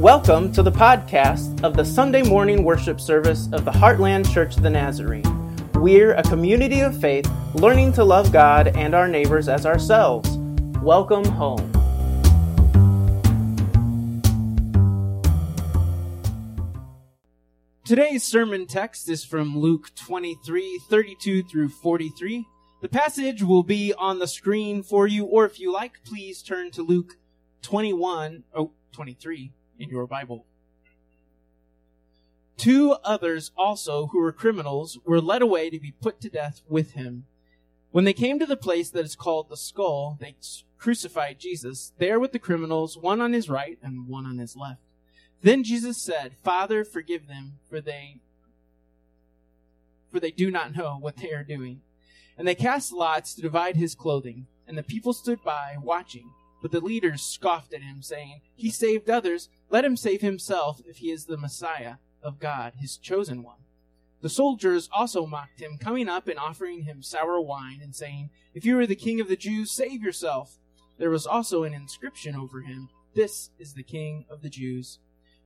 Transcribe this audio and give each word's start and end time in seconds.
Welcome 0.00 0.50
to 0.52 0.62
the 0.62 0.72
podcast 0.72 1.62
of 1.62 1.76
the 1.76 1.84
Sunday 1.84 2.22
morning 2.22 2.64
worship 2.64 3.02
service 3.02 3.50
of 3.52 3.66
the 3.66 3.70
Heartland 3.70 4.32
Church 4.32 4.56
of 4.56 4.62
the 4.62 4.70
Nazarene. 4.70 5.26
We're 5.74 6.14
a 6.14 6.22
community 6.22 6.80
of 6.80 6.98
faith 6.98 7.30
learning 7.52 7.92
to 7.92 8.04
love 8.04 8.32
God 8.32 8.68
and 8.68 8.94
our 8.94 9.06
neighbors 9.06 9.46
as 9.46 9.66
ourselves. 9.66 10.38
Welcome 10.80 11.26
home. 11.26 11.70
Today's 17.84 18.24
sermon 18.24 18.66
text 18.66 19.10
is 19.10 19.22
from 19.22 19.58
Luke 19.58 19.94
23 19.96 20.80
32 20.88 21.42
through 21.42 21.68
43. 21.68 22.46
The 22.80 22.88
passage 22.88 23.42
will 23.42 23.64
be 23.64 23.92
on 23.92 24.18
the 24.18 24.26
screen 24.26 24.82
for 24.82 25.06
you, 25.06 25.26
or 25.26 25.44
if 25.44 25.60
you 25.60 25.70
like, 25.70 26.02
please 26.06 26.42
turn 26.42 26.70
to 26.70 26.82
Luke 26.82 27.18
21, 27.60 28.44
oh, 28.54 28.72
23 28.92 29.52
in 29.80 29.88
your 29.88 30.06
Bible. 30.06 30.46
Two 32.56 32.92
others 33.02 33.52
also, 33.56 34.08
who 34.08 34.20
were 34.20 34.32
criminals, 34.32 34.98
were 35.04 35.20
led 35.20 35.40
away 35.40 35.70
to 35.70 35.80
be 35.80 35.92
put 35.92 36.20
to 36.20 36.28
death 36.28 36.60
with 36.68 36.92
him. 36.92 37.24
When 37.90 38.04
they 38.04 38.12
came 38.12 38.38
to 38.38 38.46
the 38.46 38.56
place 38.56 38.90
that 38.90 39.04
is 39.04 39.16
called 39.16 39.48
the 39.48 39.56
skull, 39.56 40.18
they 40.20 40.36
crucified 40.78 41.38
Jesus, 41.38 41.92
there 41.98 42.20
with 42.20 42.32
the 42.32 42.38
criminals, 42.38 42.98
one 42.98 43.20
on 43.20 43.32
his 43.32 43.48
right 43.48 43.78
and 43.82 44.06
one 44.06 44.26
on 44.26 44.38
his 44.38 44.56
left. 44.56 44.82
Then 45.42 45.64
Jesus 45.64 45.96
said, 45.96 46.36
Father, 46.44 46.84
forgive 46.84 47.26
them, 47.26 47.54
for 47.68 47.80
they 47.80 48.20
for 50.12 50.20
they 50.20 50.30
do 50.30 50.50
not 50.50 50.76
know 50.76 50.98
what 51.00 51.16
they 51.16 51.32
are 51.32 51.44
doing. 51.44 51.80
And 52.36 52.46
they 52.46 52.54
cast 52.54 52.92
lots 52.92 53.34
to 53.34 53.42
divide 53.42 53.76
his 53.76 53.94
clothing, 53.94 54.46
and 54.66 54.76
the 54.76 54.82
people 54.82 55.12
stood 55.12 55.42
by, 55.44 55.76
watching. 55.80 56.30
But 56.62 56.72
the 56.72 56.80
leaders 56.80 57.22
scoffed 57.22 57.72
at 57.72 57.82
him, 57.82 58.02
saying, 58.02 58.40
He 58.54 58.70
saved 58.70 59.08
others, 59.08 59.48
let 59.70 59.84
him 59.84 59.96
save 59.96 60.20
himself 60.20 60.80
if 60.84 60.98
he 60.98 61.10
is 61.10 61.24
the 61.24 61.36
Messiah 61.36 61.94
of 62.22 62.38
God, 62.38 62.74
his 62.78 62.96
chosen 62.96 63.42
one. 63.42 63.56
The 64.20 64.28
soldiers 64.28 64.88
also 64.92 65.24
mocked 65.24 65.60
him, 65.60 65.78
coming 65.78 66.08
up 66.08 66.28
and 66.28 66.38
offering 66.38 66.82
him 66.82 67.02
sour 67.02 67.40
wine, 67.40 67.80
and 67.82 67.94
saying, 67.96 68.30
If 68.52 68.64
you 68.64 68.78
are 68.78 68.86
the 68.86 68.94
king 68.94 69.20
of 69.20 69.28
the 69.28 69.36
Jews, 69.36 69.70
save 69.70 70.02
yourself. 70.02 70.58
There 70.98 71.08
was 71.08 71.26
also 71.26 71.62
an 71.62 71.72
inscription 71.72 72.36
over 72.36 72.60
him, 72.60 72.90
This 73.14 73.50
is 73.58 73.72
the 73.72 73.82
king 73.82 74.26
of 74.28 74.42
the 74.42 74.50
Jews. 74.50 74.98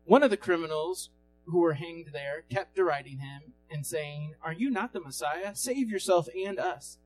One 0.04 0.24
of 0.24 0.30
the 0.30 0.36
criminals 0.36 1.10
who 1.46 1.60
were 1.60 1.74
hanged 1.74 2.08
there 2.12 2.42
kept 2.50 2.74
deriding 2.74 3.18
him, 3.18 3.52
and 3.70 3.86
saying, 3.86 4.34
Are 4.42 4.52
you 4.52 4.70
not 4.70 4.92
the 4.92 5.00
Messiah? 5.00 5.54
Save 5.54 5.88
yourself 5.90 6.28
and 6.36 6.58
us. 6.58 6.98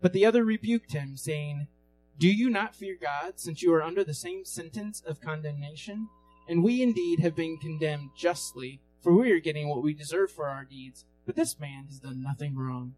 But 0.00 0.12
the 0.12 0.26
other 0.26 0.44
rebuked 0.44 0.92
him, 0.92 1.16
saying, 1.16 1.68
do 2.16 2.28
you 2.28 2.48
not 2.48 2.76
fear 2.76 2.96
God, 3.00 3.40
since 3.40 3.60
you 3.60 3.74
are 3.74 3.82
under 3.82 4.04
the 4.04 4.14
same 4.14 4.44
sentence 4.44 5.02
of 5.04 5.20
condemnation? 5.20 6.08
And 6.48 6.62
we 6.62 6.82
indeed 6.82 7.20
have 7.20 7.34
been 7.34 7.58
condemned 7.58 8.10
justly, 8.16 8.80
for 9.00 9.14
we 9.14 9.32
are 9.32 9.40
getting 9.40 9.68
what 9.68 9.82
we 9.82 9.94
deserve 9.94 10.30
for 10.30 10.48
our 10.48 10.64
deeds. 10.64 11.04
But 11.26 11.36
this 11.36 11.58
man 11.58 11.86
has 11.86 12.00
done 12.00 12.22
nothing 12.22 12.56
wrong. 12.56 12.94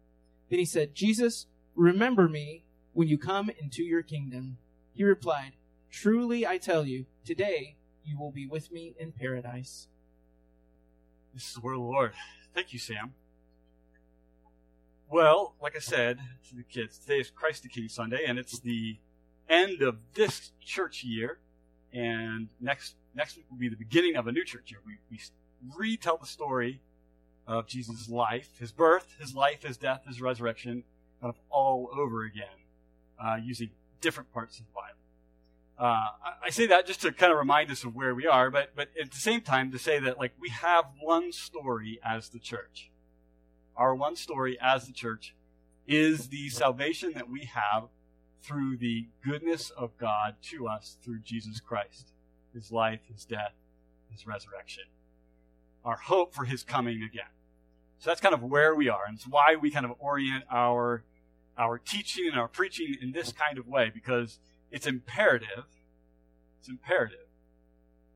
Then 0.49 0.59
he 0.59 0.65
said, 0.65 0.95
Jesus, 0.95 1.47
remember 1.75 2.27
me 2.27 2.65
when 2.93 3.07
you 3.07 3.17
come 3.17 3.49
into 3.49 3.83
your 3.83 4.01
kingdom. 4.01 4.57
He 4.93 5.03
replied, 5.03 5.53
Truly 5.91 6.45
I 6.45 6.57
tell 6.57 6.85
you, 6.85 7.05
today 7.25 7.77
you 8.03 8.17
will 8.17 8.31
be 8.31 8.47
with 8.47 8.71
me 8.71 8.95
in 8.99 9.11
paradise. 9.11 9.87
This 11.33 11.47
is 11.47 11.53
the 11.53 11.61
word 11.61 11.73
of 11.73 11.79
the 11.79 11.85
Lord. 11.85 12.13
Thank 12.53 12.73
you, 12.73 12.79
Sam. 12.79 13.13
Well, 15.09 15.55
like 15.61 15.75
I 15.75 15.79
said 15.79 16.19
to 16.49 16.55
the 16.55 16.63
kids, 16.63 16.97
today 16.97 17.19
is 17.19 17.29
Christ 17.29 17.63
the 17.63 17.69
King 17.69 17.87
Sunday, 17.87 18.25
and 18.25 18.37
it's 18.37 18.59
the 18.59 18.97
end 19.47 19.81
of 19.81 19.97
this 20.15 20.51
church 20.59 21.03
year, 21.03 21.39
and 21.93 22.49
next 22.59 22.95
next 23.17 23.35
week 23.35 23.45
will 23.49 23.57
be 23.57 23.67
the 23.67 23.75
beginning 23.75 24.15
of 24.15 24.27
a 24.27 24.31
new 24.31 24.45
church 24.45 24.71
year. 24.71 24.79
We, 24.85 24.97
we 25.11 25.19
retell 25.75 26.17
the 26.17 26.27
story 26.27 26.79
of 27.47 27.67
Jesus' 27.67 28.07
life, 28.07 28.49
his 28.59 28.71
birth, 28.71 29.15
his 29.19 29.35
life, 29.35 29.63
his 29.63 29.75
death, 29.77 30.03
his 30.07 30.21
resurrection, 30.21 30.83
kind 31.19 31.33
of 31.33 31.39
all 31.49 31.89
over 31.97 32.23
again, 32.23 32.45
uh, 33.21 33.37
using 33.43 33.71
different 33.99 34.31
parts 34.31 34.59
of 34.59 34.65
the 34.67 34.71
Bible. 34.73 34.97
Uh, 35.79 35.83
I, 35.83 36.45
I 36.45 36.49
say 36.49 36.67
that 36.67 36.85
just 36.85 37.01
to 37.01 37.11
kind 37.11 37.31
of 37.31 37.37
remind 37.37 37.71
us 37.71 37.83
of 37.83 37.95
where 37.95 38.13
we 38.13 38.27
are, 38.27 38.49
but 38.49 38.71
but 38.75 38.89
at 39.01 39.11
the 39.11 39.17
same 39.17 39.41
time 39.41 39.71
to 39.71 39.79
say 39.79 39.99
that 39.99 40.17
like 40.17 40.33
we 40.39 40.49
have 40.49 40.85
one 40.99 41.31
story 41.31 41.99
as 42.03 42.29
the 42.29 42.39
church. 42.39 42.91
Our 43.75 43.93
one 43.95 44.15
story 44.15 44.57
as 44.59 44.87
the 44.87 44.93
church 44.93 45.35
is 45.87 46.29
the 46.29 46.49
salvation 46.49 47.13
that 47.13 47.29
we 47.29 47.45
have 47.45 47.89
through 48.41 48.77
the 48.77 49.07
goodness 49.23 49.69
of 49.69 49.97
God 49.97 50.35
to 50.41 50.67
us 50.67 50.97
through 51.03 51.19
Jesus 51.19 51.59
Christ, 51.59 52.07
his 52.57 52.71
life, 52.71 52.99
his 53.13 53.23
death, 53.25 53.53
his 54.11 54.25
resurrection. 54.25 54.85
Our 55.85 55.95
hope 55.95 56.33
for 56.33 56.45
his 56.45 56.63
coming 56.63 57.03
again. 57.03 57.31
So 57.99 58.09
that's 58.09 58.21
kind 58.21 58.33
of 58.33 58.43
where 58.43 58.75
we 58.75 58.89
are, 58.89 59.05
and 59.07 59.15
it's 59.15 59.27
why 59.27 59.55
we 59.55 59.71
kind 59.71 59.85
of 59.85 59.93
orient 59.99 60.43
our 60.51 61.03
our 61.57 61.79
teaching 61.79 62.27
and 62.27 62.39
our 62.39 62.47
preaching 62.47 62.95
in 63.01 63.11
this 63.11 63.31
kind 63.31 63.57
of 63.57 63.67
way, 63.67 63.91
because 63.91 64.37
it's 64.69 64.85
imperative, 64.85 65.65
it's 66.59 66.69
imperative 66.69 67.25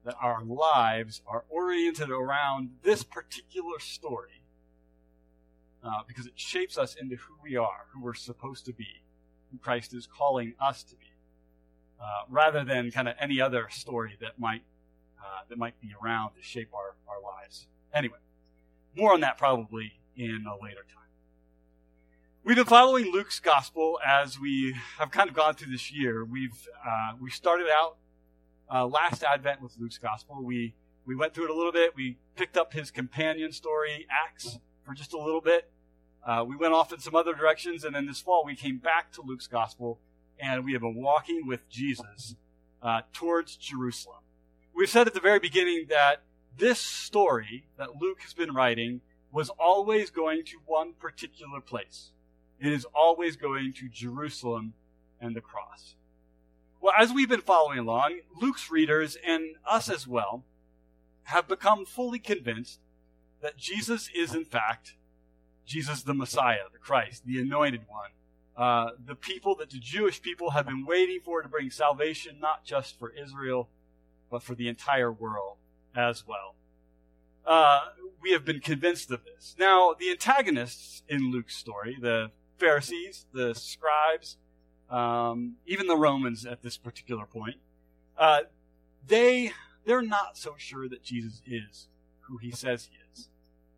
that 0.05 0.15
our 0.21 0.43
lives 0.43 1.21
are 1.25 1.43
oriented 1.49 2.09
around 2.09 2.69
this 2.83 3.03
particular 3.03 3.79
story, 3.79 4.43
uh, 5.83 6.01
because 6.07 6.25
it 6.27 6.33
shapes 6.35 6.77
us 6.77 6.95
into 6.95 7.15
who 7.15 7.33
we 7.43 7.55
are, 7.55 7.85
who 7.93 8.01
we're 8.01 8.13
supposed 8.13 8.65
to 8.65 8.73
be, 8.73 9.01
who 9.51 9.57
Christ 9.57 9.93
is 9.93 10.07
calling 10.07 10.53
us 10.59 10.83
to 10.83 10.95
be, 10.95 11.10
uh, 12.01 12.23
rather 12.29 12.63
than 12.63 12.91
kind 12.91 13.07
of 13.07 13.15
any 13.19 13.39
other 13.39 13.67
story 13.69 14.17
that 14.19 14.39
might 14.39 14.63
uh, 15.19 15.41
that 15.49 15.57
might 15.57 15.79
be 15.79 15.89
around 16.03 16.31
to 16.35 16.41
shape 16.41 16.69
our, 16.73 16.95
our 17.07 17.21
lives. 17.21 17.67
Anyway, 17.93 18.17
more 18.97 19.13
on 19.13 19.21
that 19.21 19.37
probably 19.37 19.93
in 20.15 20.45
a 20.47 20.63
later 20.63 20.85
time. 20.93 21.01
We've 22.43 22.55
been 22.55 22.65
following 22.65 23.11
Luke's 23.11 23.39
gospel 23.39 23.99
as 24.05 24.39
we 24.39 24.75
have 24.97 25.11
kind 25.11 25.29
of 25.29 25.35
gone 25.35 25.53
through 25.53 25.71
this 25.71 25.91
year. 25.91 26.25
We've 26.25 26.67
uh, 26.85 27.13
we 27.19 27.29
started 27.29 27.67
out 27.71 27.97
uh, 28.73 28.87
last 28.87 29.23
Advent 29.23 29.61
with 29.61 29.77
Luke's 29.79 29.99
gospel. 29.99 30.43
We 30.43 30.73
we 31.05 31.15
went 31.15 31.33
through 31.33 31.45
it 31.45 31.49
a 31.51 31.55
little 31.55 31.71
bit. 31.71 31.95
We 31.95 32.17
picked 32.35 32.57
up 32.57 32.73
his 32.73 32.89
companion 32.89 33.51
story, 33.51 34.07
Acts, 34.09 34.57
for 34.83 34.93
just 34.93 35.13
a 35.13 35.19
little 35.19 35.41
bit. 35.41 35.69
Uh, 36.25 36.43
we 36.47 36.55
went 36.55 36.73
off 36.73 36.91
in 36.93 36.99
some 36.99 37.15
other 37.15 37.33
directions, 37.33 37.83
and 37.83 37.95
then 37.95 38.05
this 38.05 38.19
fall 38.19 38.43
we 38.45 38.55
came 38.55 38.77
back 38.77 39.11
to 39.13 39.21
Luke's 39.21 39.47
gospel, 39.47 39.99
and 40.41 40.65
we 40.65 40.73
have 40.73 40.81
been 40.81 40.95
walking 40.95 41.45
with 41.45 41.69
Jesus 41.69 42.35
uh, 42.81 43.01
towards 43.13 43.55
Jerusalem. 43.55 44.17
We've 44.73 44.89
said 44.89 45.07
at 45.07 45.13
the 45.13 45.19
very 45.19 45.39
beginning 45.39 45.85
that 45.89 46.23
this 46.57 46.79
story 46.79 47.65
that 47.77 48.01
Luke 48.01 48.21
has 48.23 48.33
been 48.33 48.53
writing 48.53 49.01
was 49.31 49.49
always 49.51 50.09
going 50.09 50.43
to 50.45 50.57
one 50.65 50.93
particular 50.93 51.61
place. 51.61 52.11
It 52.59 52.73
is 52.73 52.85
always 52.93 53.35
going 53.35 53.73
to 53.73 53.87
Jerusalem 53.87 54.73
and 55.19 55.35
the 55.35 55.41
cross. 55.41 55.95
Well, 56.81 56.93
as 56.97 57.13
we've 57.13 57.29
been 57.29 57.41
following 57.41 57.79
along, 57.79 58.21
Luke's 58.41 58.71
readers 58.71 59.15
and 59.25 59.55
us 59.65 59.89
as 59.89 60.07
well 60.07 60.43
have 61.23 61.47
become 61.47 61.85
fully 61.85 62.19
convinced 62.19 62.79
that 63.41 63.57
Jesus 63.57 64.09
is 64.15 64.33
in 64.33 64.45
fact 64.45 64.95
Jesus 65.65 66.01
the 66.01 66.13
Messiah, 66.13 66.63
the 66.73 66.79
Christ, 66.79 67.25
the 67.25 67.39
anointed 67.39 67.81
one, 67.87 68.09
uh, 68.61 68.91
the 69.03 69.15
people 69.15 69.55
that 69.55 69.71
the 69.71 69.79
Jewish 69.79 70.21
people 70.21 70.51
have 70.51 70.67
been 70.67 70.85
waiting 70.85 71.19
for 71.25 71.41
to 71.41 71.49
bring 71.49 71.71
salvation, 71.71 72.37
not 72.39 72.63
just 72.63 72.99
for 72.99 73.09
Israel, 73.09 73.69
but 74.29 74.43
for 74.43 74.53
the 74.53 74.67
entire 74.67 75.11
world 75.11 75.57
as 75.95 76.27
well. 76.27 76.53
Uh, 77.43 77.79
we 78.21 78.33
have 78.33 78.45
been 78.45 78.59
convinced 78.59 79.09
of 79.09 79.21
this. 79.25 79.55
Now, 79.57 79.95
the 79.97 80.11
antagonists 80.11 81.01
in 81.09 81.31
Luke's 81.31 81.55
story, 81.57 81.97
the 81.99 82.29
Pharisees, 82.59 83.25
the 83.33 83.55
scribes, 83.55 84.37
um, 84.91 85.55
even 85.65 85.87
the 85.87 85.97
Romans 85.97 86.45
at 86.45 86.61
this 86.61 86.77
particular 86.77 87.25
point, 87.25 87.57
uh, 88.15 88.41
they 89.07 89.53
they're 89.85 90.03
not 90.03 90.37
so 90.37 90.53
sure 90.55 90.87
that 90.87 91.01
Jesus 91.01 91.41
is 91.47 91.87
who 92.27 92.37
he 92.37 92.51
says 92.51 92.89
he 92.91 92.97
is 93.11 93.29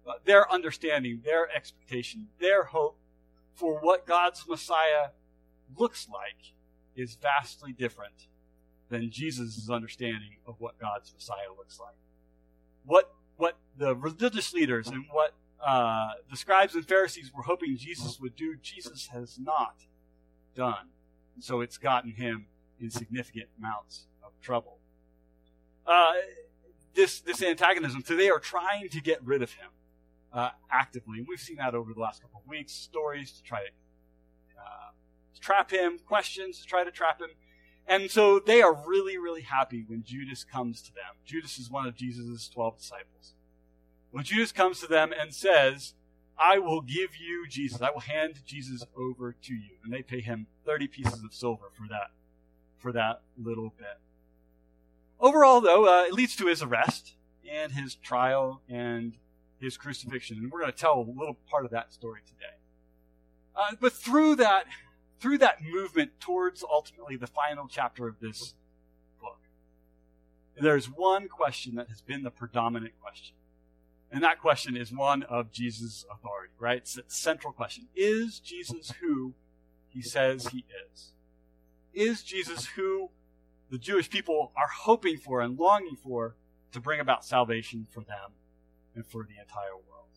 uh, 0.06 0.16
their 0.25 0.52
understanding, 0.52 1.22
their 1.24 1.50
expectation, 1.56 2.28
their 2.42 2.66
hope 2.66 2.98
for 3.56 3.80
what 3.80 4.06
God's 4.06 4.44
Messiah 4.48 5.10
looks 5.78 6.08
like 6.12 6.54
is 6.96 7.16
vastly 7.16 7.72
different 7.72 8.28
than 8.90 9.10
Jesus' 9.10 9.70
understanding 9.70 10.38
of 10.46 10.56
what 10.60 10.80
God's 10.80 11.14
Messiah 11.14 11.52
looks 11.58 11.80
like. 11.80 11.96
What 12.86 13.14
what 13.38 13.58
the 13.78 13.96
religious 13.96 14.54
leaders 14.54 14.88
and 14.88 15.06
what 15.12 15.34
uh, 15.66 16.12
the 16.30 16.38
scribes 16.38 16.76
and 16.76 16.88
Pharisees 16.88 17.32
were 17.36 17.44
hoping 17.44 17.78
Jesus 17.78 18.20
would 18.20 18.36
do, 18.36 18.56
Jesus 18.62 19.08
has 19.08 19.40
not 19.40 19.76
done. 20.56 20.90
And 21.36 21.44
so 21.44 21.62
it's 21.62 21.78
gotten 21.78 22.12
him 22.12 22.46
in 22.80 22.92
significant 22.92 23.48
amounts 23.58 24.06
of 24.24 24.32
trouble. 24.42 24.78
Uh, 25.88 26.14
this 26.94 27.22
this 27.22 27.42
antagonism, 27.42 28.04
so 28.06 28.16
they 28.16 28.30
are 28.30 28.40
trying 28.40 28.90
to 28.90 29.02
get 29.02 29.24
rid 29.24 29.42
of 29.42 29.54
him 29.54 29.70
uh, 30.34 30.50
actively. 30.72 31.24
We've 31.28 31.40
seen 31.40 31.58
that 31.58 31.76
over 31.76 31.94
the 31.94 32.00
last 32.00 32.22
couple 32.22 32.42
of 32.42 32.48
weeks. 32.48 32.74
Stories 32.74 33.32
to 33.34 33.44
try 33.44 33.60
to, 33.60 33.72
uh, 34.60 34.92
trap 35.40 35.72
him, 35.72 36.00
questions 36.00 36.60
to 36.60 36.66
try 36.66 36.84
to 36.84 36.92
trap 36.92 37.22
him. 37.22 37.30
And 37.86 38.10
so 38.10 38.40
they 38.40 38.62
are 38.62 38.74
really, 38.86 39.18
really 39.18 39.42
happy 39.42 39.84
when 39.86 40.04
Judas 40.04 40.44
comes 40.44 40.82
to 40.84 40.94
them. 40.94 41.18
Judas 41.26 41.58
is 41.58 41.70
one 41.70 41.86
of 41.86 41.96
Jesus' 41.96 42.50
12 42.50 42.78
disciples. 42.78 43.34
When 44.12 44.24
Judas 44.24 44.52
comes 44.52 44.80
to 44.80 44.88
them 44.88 45.12
and 45.18 45.34
says, 45.34 45.94
I 46.38 46.60
will 46.60 46.82
give 46.82 47.16
you 47.18 47.46
Jesus, 47.48 47.82
I 47.82 47.92
will 47.92 48.00
hand 48.00 48.42
Jesus 48.46 48.86
over 48.98 49.36
to 49.44 49.54
you. 49.54 49.76
And 49.84 49.94
they 49.94 50.02
pay 50.02 50.22
him 50.22 50.48
30 50.66 50.88
pieces 50.88 51.24
of 51.24 51.34
silver 51.34 51.66
for 51.78 51.88
that, 51.90 52.12
for 52.78 52.92
that 52.94 53.22
little 53.38 53.74
bit. 53.78 54.00
Overall, 55.20 55.62
though, 55.62 55.86
uh, 55.86 56.04
it 56.04 56.14
leads 56.14 56.36
to 56.38 56.48
his 56.48 56.62
arrest 56.62 57.16
and 57.50 57.74
his 57.74 57.96
trial 57.96 58.62
and 58.70 59.18
his 59.63 59.77
crucifixion. 59.77 60.38
And 60.38 60.51
we're 60.51 60.60
going 60.60 60.71
to 60.71 60.77
tell 60.77 61.00
a 61.00 61.19
little 61.19 61.38
part 61.50 61.65
of 61.65 61.71
that 61.71 61.94
story 61.94 62.21
today. 62.25 62.54
Uh, 63.56 63.75
but 63.80 63.94
through 63.94 64.36
that, 64.36 64.65
through 65.19 65.38
that 65.39 65.63
movement 65.63 66.12
towards 66.19 66.63
ultimately 66.63 67.15
the 67.15 67.27
final 67.27 67.68
chapter 67.68 68.07
of 68.07 68.19
this 68.19 68.54
book, 69.21 69.39
there's 70.60 70.88
one 70.88 71.27
question 71.27 71.75
that 71.75 71.88
has 71.89 72.01
been 72.01 72.24
the 72.24 72.31
predominant 72.31 72.94
question. 73.01 73.36
And 74.12 74.24
that 74.24 74.39
question 74.39 74.75
is 74.77 74.92
one 74.92 75.24
of 75.24 75.51
Jesus' 75.51 76.06
authority, 76.12 76.54
right? 76.60 76.77
It's 76.77 76.95
the 76.95 77.04
central 77.07 77.54
question. 77.54 77.88
Is 77.95 78.39
Jesus 78.39 78.94
who 79.01 79.33
he 79.89 80.01
says 80.01 80.48
he 80.48 80.65
is? 80.92 81.13
Is 81.94 82.21
Jesus 82.21 82.65
who 82.68 83.10
the 83.71 83.77
Jewish 83.77 84.10
people 84.10 84.51
are 84.56 84.68
hoping 84.68 85.18
for 85.18 85.42
and 85.42 85.57
longing 85.57 85.95
for 85.95 86.36
to 86.74 86.80
bring 86.80 87.00
about 87.00 87.25
salvation 87.25 87.88
for 87.92 88.01
them 88.01 88.33
and 88.95 89.06
for 89.06 89.24
the 89.24 89.40
entire 89.40 89.75
world? 89.75 90.10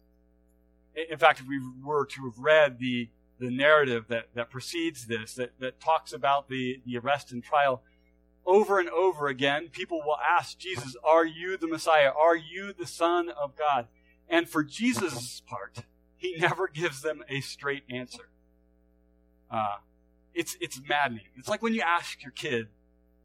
In 1.10 1.18
fact, 1.18 1.40
if 1.40 1.46
we 1.46 1.60
were 1.82 2.06
to 2.06 2.24
have 2.24 2.38
read 2.38 2.78
the 2.78 3.08
the 3.38 3.50
narrative 3.50 4.06
that, 4.08 4.28
that 4.34 4.50
precedes 4.50 5.06
this, 5.06 5.34
that, 5.34 5.52
that 5.60 5.80
talks 5.80 6.12
about 6.12 6.48
the, 6.48 6.80
the 6.86 6.96
arrest 6.96 7.32
and 7.32 7.42
trial, 7.44 7.82
over 8.46 8.78
and 8.78 8.88
over 8.88 9.26
again, 9.26 9.68
people 9.70 10.00
will 10.04 10.18
ask 10.18 10.58
Jesus, 10.58 10.96
Are 11.04 11.26
you 11.26 11.56
the 11.56 11.66
Messiah? 11.66 12.10
Are 12.18 12.36
you 12.36 12.72
the 12.72 12.86
Son 12.86 13.28
of 13.28 13.56
God? 13.56 13.88
And 14.28 14.48
for 14.48 14.62
Jesus' 14.62 15.42
part, 15.46 15.80
he 16.16 16.36
never 16.38 16.68
gives 16.68 17.02
them 17.02 17.22
a 17.28 17.40
straight 17.40 17.82
answer. 17.90 18.28
Uh, 19.50 19.76
it's, 20.34 20.56
it's 20.60 20.80
maddening. 20.88 21.26
It's 21.36 21.48
like 21.48 21.62
when 21.62 21.74
you 21.74 21.82
ask 21.82 22.22
your 22.22 22.32
kid 22.32 22.68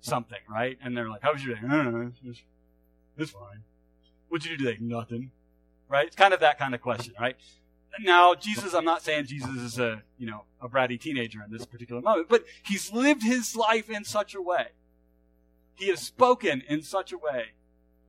something, 0.02 0.40
right? 0.50 0.78
And 0.84 0.98
they're 0.98 1.10
like, 1.10 1.22
How 1.22 1.34
was 1.34 1.46
your 1.46 1.56
day? 1.56 1.62
It's, 2.26 2.42
it's 3.18 3.32
fine. 3.32 3.64
What'd 4.28 4.50
you 4.50 4.58
do 4.58 4.66
today? 4.66 4.78
Nothing. 4.82 5.32
Right? 5.92 6.08
It's 6.08 6.16
kind 6.16 6.34
of 6.34 6.40
that 6.40 6.58
kind 6.58 6.74
of 6.74 6.82
question, 6.82 7.14
right? 7.20 7.36
now 8.00 8.34
Jesus, 8.34 8.74
I'm 8.74 8.86
not 8.86 9.02
saying 9.02 9.26
Jesus 9.26 9.56
is 9.58 9.78
a 9.78 10.02
you 10.18 10.26
know 10.26 10.46
a 10.62 10.70
bratty 10.70 11.00
teenager 11.00 11.44
in 11.44 11.52
this 11.52 11.66
particular 11.66 12.02
moment, 12.02 12.30
but 12.30 12.46
he's 12.64 12.92
lived 12.92 13.24
his 13.24 13.56
life 13.56 13.90
in 13.90 14.06
such 14.06 14.34
a 14.34 14.42
way. 14.42 14.68
He 15.76 15.90
has 15.90 16.00
spoken 16.00 16.64
in 16.70 16.84
such 16.84 17.12
a 17.12 17.18
way 17.18 17.48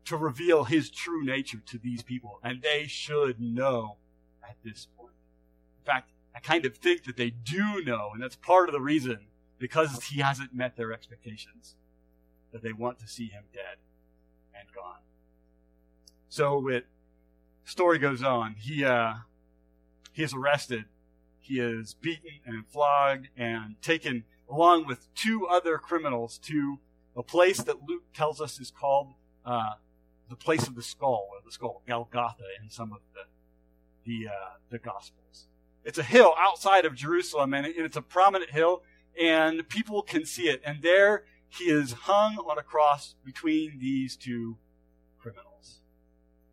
to 0.05 0.17
reveal 0.17 0.65
his 0.65 0.91
true 0.91 1.25
nature 1.25 1.61
to 1.67 1.79
these 1.79 2.03
people, 2.03 2.39
and 2.43 2.63
they 2.63 2.87
should 2.87 3.41
know 3.41 3.97
at 4.49 4.57
this 4.65 4.87
point. 4.97 5.15
In 5.81 5.93
fact, 5.93 6.11
I 6.35 6.41
kind 6.41 6.65
of 6.65 6.77
think 6.77 7.05
that 7.05 7.17
they 7.17 7.31
do 7.31 7.83
know, 7.83 8.11
and 8.13 8.23
that's 8.23 8.37
part 8.37 8.69
of 8.69 8.73
the 8.73 8.81
reason 8.81 9.27
because 9.59 10.05
he 10.05 10.21
hasn't 10.21 10.55
met 10.55 10.77
their 10.77 10.93
expectations 10.93 11.75
that 12.53 12.63
they 12.63 12.73
want 12.73 12.99
to 13.01 13.09
see 13.09 13.27
him 13.27 13.45
dead 13.53 13.79
and 14.55 14.69
gone. 14.75 15.01
So 16.29 16.69
it 16.69 16.87
story 17.65 17.99
goes 17.99 18.23
on. 18.23 18.57
He 18.59 18.85
uh, 18.85 19.15
he 20.13 20.23
is 20.23 20.35
arrested. 20.35 20.85
He 21.41 21.59
is 21.59 21.95
beaten 21.95 22.41
and 22.47 22.67
flogged 22.67 23.29
and 23.37 23.81
taken 23.83 24.25
along 24.49 24.87
with 24.87 25.13
two 25.15 25.47
other 25.47 25.79
criminals 25.79 26.39
to 26.39 26.79
a 27.17 27.23
place 27.23 27.59
that 27.63 27.83
Luke 27.89 28.05
tells 28.15 28.41
us 28.41 28.61
is 28.61 28.71
called 28.71 29.15
uh, 29.45 29.75
the 30.29 30.37
place 30.37 30.67
of 30.67 30.75
the 30.75 30.83
skull, 30.83 31.29
or 31.31 31.39
the 31.45 31.53
skull, 31.53 31.83
Golgotha, 31.87 32.45
in 32.63 32.71
some 32.71 32.93
of 32.93 33.01
the 33.15 33.23
the 34.05 34.29
uh, 34.29 34.51
the 34.71 34.79
Gospels. 34.79 35.47
It's 35.85 35.99
a 35.99 36.03
hill 36.05 36.35
outside 36.39 36.85
of 36.85 36.95
Jerusalem, 36.95 37.55
and 37.55 37.67
it's 37.67 37.97
a 37.97 38.03
prominent 38.03 38.51
hill, 38.51 38.83
and 39.21 39.69
people 39.69 40.03
can 40.03 40.25
see 40.25 40.49
it. 40.49 40.63
And 40.65 40.83
there 40.83 41.25
he 41.49 41.65
is 41.65 41.93
hung 41.93 42.37
on 42.39 42.57
a 42.59 42.63
cross 42.63 43.15
between 43.25 43.79
these 43.79 44.17
two. 44.17 44.57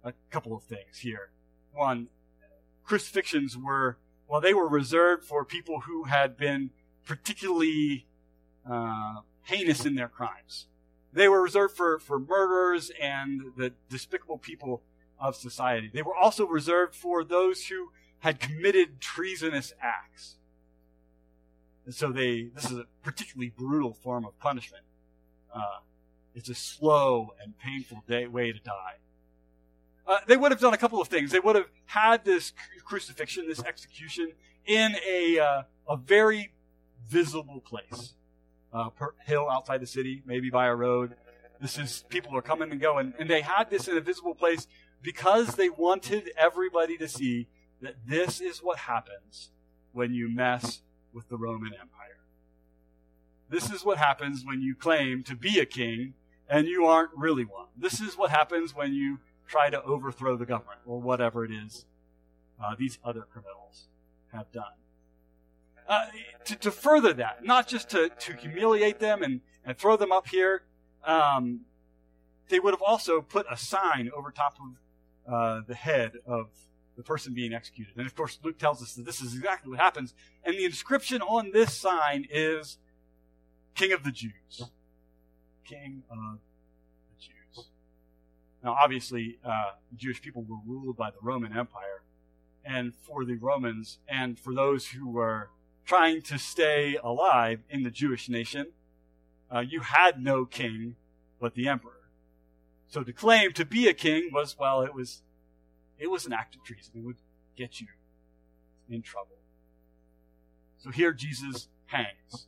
A 0.10 0.32
couple 0.32 0.56
of 0.56 0.64
things 0.64 1.00
here. 1.00 1.32
One, 1.74 2.08
crucifixions 2.84 3.58
were, 3.58 3.98
well, 4.28 4.42
they 4.42 4.54
were 4.54 4.68
reserved 4.68 5.24
for 5.24 5.46
people 5.46 5.82
who 5.82 6.06
had 6.06 6.38
been 6.38 6.72
particularly 7.06 8.08
uh, 8.70 9.22
heinous 9.44 9.86
in 9.86 9.96
their 9.96 10.08
crimes. 10.08 10.68
They 11.12 11.28
were 11.28 11.42
reserved 11.42 11.76
for, 11.76 12.00
for 12.00 12.20
murderers 12.20 12.92
and 13.02 13.42
the 13.58 13.74
despicable 13.90 14.38
people 14.38 14.84
of 15.20 15.36
society. 15.36 15.90
They 15.92 16.04
were 16.04 16.16
also 16.16 16.46
reserved 16.46 16.96
for 16.96 17.24
those 17.24 17.68
who 17.68 17.92
had 18.20 18.40
committed 18.40 19.00
treasonous 19.00 19.74
acts. 19.82 20.36
And 21.86 21.96
so 21.96 22.12
they, 22.12 22.50
this 22.54 22.66
is 22.66 22.78
a 22.78 22.86
particularly 23.04 23.52
brutal 23.56 23.94
form 23.94 24.26
of 24.26 24.38
punishment. 24.40 24.84
Uh, 25.54 25.80
it's 26.36 26.50
a 26.50 26.56
slow 26.56 27.34
and 27.42 27.58
painful 27.58 28.04
day, 28.08 28.28
way 28.28 28.52
to 28.52 28.60
die. 28.60 28.98
Uh, 30.10 30.18
they 30.26 30.36
would 30.36 30.52
have 30.52 30.60
done 30.60 30.74
a 30.74 30.78
couple 30.78 31.00
of 31.00 31.08
things. 31.08 31.30
They 31.30 31.40
would 31.40 31.56
have 31.56 31.68
had 31.86 32.26
this 32.26 32.52
crucifixion, 32.84 33.48
this 33.48 33.64
execution, 33.64 34.32
in 34.66 34.96
a 35.08 35.38
uh, 35.38 35.62
a 35.88 35.98
very 35.98 36.52
visible 37.08 37.62
place, 37.62 38.14
uh, 38.74 38.90
hill 39.28 39.48
outside 39.52 39.82
the 39.82 39.88
city, 39.88 40.24
maybe 40.26 40.50
by 40.50 40.66
a 40.66 40.76
road. 40.76 41.16
This 41.62 41.78
is 41.78 42.06
people 42.10 42.36
are 42.36 42.42
coming 42.42 42.72
and 42.72 42.82
going, 42.82 43.14
and 43.20 43.30
they 43.30 43.42
had 43.42 43.70
this 43.70 43.88
in 43.88 43.98
a 43.98 44.02
visible 44.02 44.34
place 44.34 44.66
because 45.04 45.56
they 45.56 45.70
wanted 45.70 46.32
everybody 46.36 46.98
to 46.98 47.08
see 47.08 47.48
that 47.82 47.94
this 48.08 48.42
is 48.42 48.64
what 48.64 48.80
happens 48.80 49.52
when 49.92 50.12
you 50.12 50.28
mess 50.28 50.82
with 51.14 51.30
the 51.30 51.38
Roman 51.38 51.74
Empire. 51.74 52.18
This 53.48 53.72
is 53.72 53.86
what 53.86 54.00
happens 54.00 54.44
when 54.44 54.62
you 54.62 54.74
claim 54.74 55.24
to 55.26 55.36
be 55.36 55.60
a 55.60 55.66
king 55.66 56.16
and 56.50 56.68
you 56.68 56.86
aren't 56.86 57.12
really 57.16 57.46
one. 57.46 57.68
This 57.78 58.02
is 58.02 58.18
what 58.18 58.32
happens 58.32 58.74
when 58.74 58.94
you 58.94 59.20
try 59.50 59.70
to 59.70 59.82
overthrow 59.84 60.38
the 60.38 60.46
government 60.46 60.80
or 60.86 61.02
whatever 61.02 61.44
it 61.44 61.52
is 61.52 61.86
uh, 62.64 62.76
these 62.78 63.00
other 63.04 63.22
criminals 63.22 63.88
have 64.32 64.52
done. 64.52 64.64
Uh, 65.88 66.06
to, 66.46 66.56
to, 66.56 66.72
further 66.72 67.14
that, 67.14 67.44
not 67.44 67.68
just 67.68 67.90
to, 67.90 68.10
to 68.20 68.36
humiliate 68.36 69.00
them 69.00 69.24
and, 69.24 69.42
and 69.66 69.76
throw 69.78 69.98
them 69.98 70.12
up 70.12 70.28
here, 70.28 70.62
um, 71.04 71.62
they 72.50 72.60
would 72.60 72.74
have 72.74 72.82
also 72.82 73.22
put 73.22 73.46
a 73.50 73.58
sign 73.58 74.12
over 74.16 74.30
top 74.30 74.56
of 74.60 75.34
uh, 75.34 75.62
the 75.68 75.74
head 75.74 76.14
of 76.28 76.50
the 76.96 77.02
person 77.02 77.34
being 77.34 77.54
executed. 77.54 77.94
And 77.98 78.06
of 78.06 78.16
course, 78.16 78.38
Luke 78.44 78.60
tells 78.60 78.84
us 78.84 78.94
that 78.94 79.06
this 79.06 79.20
is 79.20 79.34
exactly 79.34 79.72
what 79.72 79.80
happens. 79.80 80.14
And 80.44 80.56
the 80.56 80.66
inscription 80.66 81.24
on 81.24 81.52
this 81.54 81.74
sign 81.74 82.28
is 82.30 82.78
King 83.74 83.94
of 83.94 84.04
the 84.04 84.12
Jews. 84.12 84.70
King 85.66 86.04
of 86.12 86.40
now, 88.64 88.76
obviously, 88.82 89.40
uh, 89.44 89.72
Jewish 89.96 90.22
people 90.22 90.44
were 90.44 90.58
ruled 90.66 90.98
by 90.98 91.12
the 91.12 91.18
Roman 91.22 91.58
Empire. 91.58 92.04
And 92.66 92.94
for 92.94 93.24
the 93.24 93.36
Romans 93.36 94.00
and 94.08 94.38
for 94.38 94.54
those 94.54 94.88
who 94.88 95.10
were 95.10 95.50
trying 95.86 96.22
to 96.24 96.38
stay 96.38 96.98
alive 97.02 97.62
in 97.70 97.84
the 97.84 97.90
Jewish 97.90 98.28
nation, 98.28 98.68
uh, 99.54 99.60
you 99.60 99.80
had 99.80 100.22
no 100.22 100.46
king 100.46 100.96
but 101.40 101.56
the 101.56 101.68
emperor. 101.68 102.10
So 102.90 103.04
to 103.04 103.14
claim 103.14 103.54
to 103.54 103.66
be 103.66 103.88
a 103.88 103.94
king 103.94 104.30
was, 104.32 104.58
well, 104.60 104.82
it 104.82 104.94
was, 104.94 105.22
it 105.98 106.08
was 106.08 106.26
an 106.26 106.34
act 106.34 106.56
of 106.56 106.64
treason. 106.64 106.92
It 106.96 107.04
would 107.06 107.18
get 107.56 107.80
you 107.80 107.88
in 108.90 109.02
trouble. 109.02 109.38
So 110.78 110.92
here 110.92 111.14
Jesus 111.14 111.70
hangs 111.86 112.48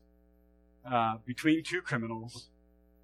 uh, 0.89 1.15
between 1.25 1.63
two 1.63 1.81
criminals 1.81 2.47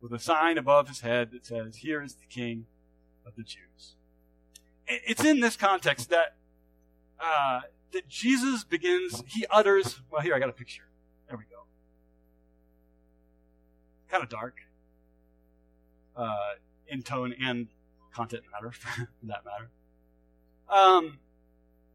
with 0.01 0.11
a 0.13 0.19
sign 0.19 0.57
above 0.57 0.87
his 0.87 1.01
head 1.01 1.31
that 1.31 1.45
says, 1.45 1.77
Here 1.77 2.01
is 2.01 2.15
the 2.15 2.25
king 2.29 2.65
of 3.27 3.35
the 3.35 3.43
Jews. 3.43 3.95
It's 4.87 5.23
in 5.23 5.41
this 5.41 5.57
context 5.57 6.09
that 6.09 6.35
uh, 7.19 7.61
that 7.91 8.07
Jesus 8.07 8.63
begins. 8.63 9.23
He 9.27 9.45
utters. 9.49 10.01
Well, 10.09 10.21
here 10.21 10.33
I 10.33 10.39
got 10.39 10.49
a 10.49 10.53
picture. 10.53 10.87
There 11.27 11.37
we 11.37 11.43
go. 11.43 11.63
Kind 14.09 14.23
of 14.23 14.29
dark 14.29 14.55
uh, 16.15 16.55
in 16.87 17.03
tone 17.03 17.33
and 17.41 17.67
content 18.11 18.43
matter, 18.51 18.71
for 18.71 19.09
that 19.23 19.43
matter. 19.45 19.69
Um, 20.69 21.19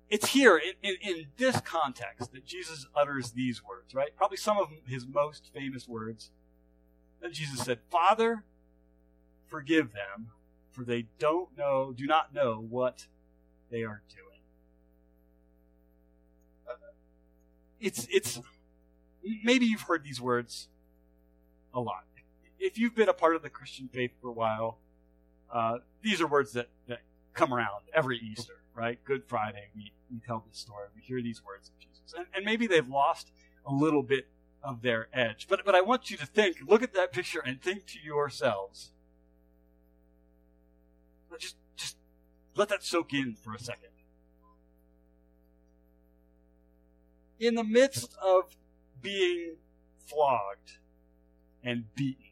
it's 0.09 0.29
here 0.29 0.59
in, 0.59 0.75
in, 0.83 0.97
in, 1.01 1.27
this 1.37 1.61
context 1.61 2.33
that 2.33 2.45
Jesus 2.45 2.87
utters 2.95 3.33
these 3.33 3.62
words, 3.65 3.95
right? 3.95 4.15
Probably 4.17 4.37
some 4.37 4.59
of 4.59 4.69
his 4.87 5.07
most 5.07 5.51
famous 5.55 5.89
words. 5.89 6.31
that 7.21 7.33
Jesus 7.33 7.61
said, 7.61 7.79
Father, 7.91 8.45
forgive 9.47 9.93
them, 9.93 10.29
for 10.73 10.85
they 10.85 11.07
don't 11.19 11.57
know, 11.57 11.93
do 11.97 12.07
not 12.07 12.35
know 12.35 12.64
what 12.69 13.07
they 13.71 13.83
are 13.83 14.02
doing. 14.09 14.41
Uh, 16.69 16.73
it's, 17.81 18.09
it's, 18.11 18.41
maybe 19.45 19.67
you've 19.67 19.83
heard 19.83 20.02
these 20.05 20.21
words 20.21 20.69
a 21.75 21.81
lot. 21.81 22.05
if 22.59 22.79
you've 22.79 22.95
been 22.95 23.09
a 23.09 23.14
part 23.14 23.35
of 23.35 23.43
the 23.43 23.50
Christian 23.50 23.88
faith 23.88 24.12
for 24.21 24.29
a 24.29 24.33
while, 24.33 24.79
uh, 25.52 25.79
these 26.02 26.21
are 26.21 26.26
words 26.26 26.52
that, 26.52 26.69
that 26.88 27.00
come 27.35 27.52
around 27.52 27.83
every 27.95 28.19
Easter, 28.19 28.61
right? 28.75 29.02
Good 29.05 29.25
Friday, 29.26 29.69
we, 29.75 29.93
we 30.11 30.21
tell 30.21 30.45
this 30.49 30.59
story, 30.59 30.87
we 30.95 31.02
hear 31.02 31.21
these 31.23 31.43
words 31.45 31.69
of 31.69 31.79
Jesus. 31.79 32.14
And, 32.17 32.26
and 32.35 32.45
maybe 32.45 32.67
they've 32.67 32.88
lost 32.88 33.31
a 33.67 33.73
little 33.73 34.02
bit 34.02 34.29
of 34.62 34.83
their 34.83 35.09
edge. 35.12 35.47
But, 35.49 35.64
but 35.64 35.75
I 35.75 35.81
want 35.81 36.11
you 36.11 36.17
to 36.19 36.26
think, 36.26 36.59
look 36.67 36.83
at 36.83 36.95
that 36.95 37.12
picture 37.12 37.41
and 37.45 37.61
think 37.61 37.87
to 37.87 37.99
yourselves. 38.02 38.93
Let 42.54 42.68
that 42.68 42.82
soak 42.85 43.12
in 43.12 43.35
for 43.35 43.54
a 43.54 43.59
second. 43.59 43.88
In 47.38 47.54
the 47.54 47.64
midst 47.64 48.14
of 48.23 48.56
being 49.00 49.56
flogged 49.99 50.78
and 51.64 51.92
beaten, 51.94 52.25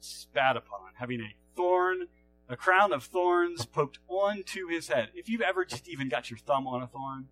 spat 0.00 0.56
upon, 0.56 0.92
having 0.94 1.20
a 1.20 1.34
thorn, 1.54 2.06
a 2.48 2.56
crown 2.56 2.92
of 2.92 3.04
thorns 3.04 3.66
poked 3.66 3.98
onto 4.08 4.68
his 4.68 4.88
head. 4.88 5.10
If 5.14 5.28
you've 5.28 5.40
ever 5.40 5.64
just 5.64 5.88
even 5.88 6.08
got 6.08 6.30
your 6.30 6.38
thumb 6.38 6.66
on 6.66 6.82
a 6.82 6.86
thorn, 6.86 7.28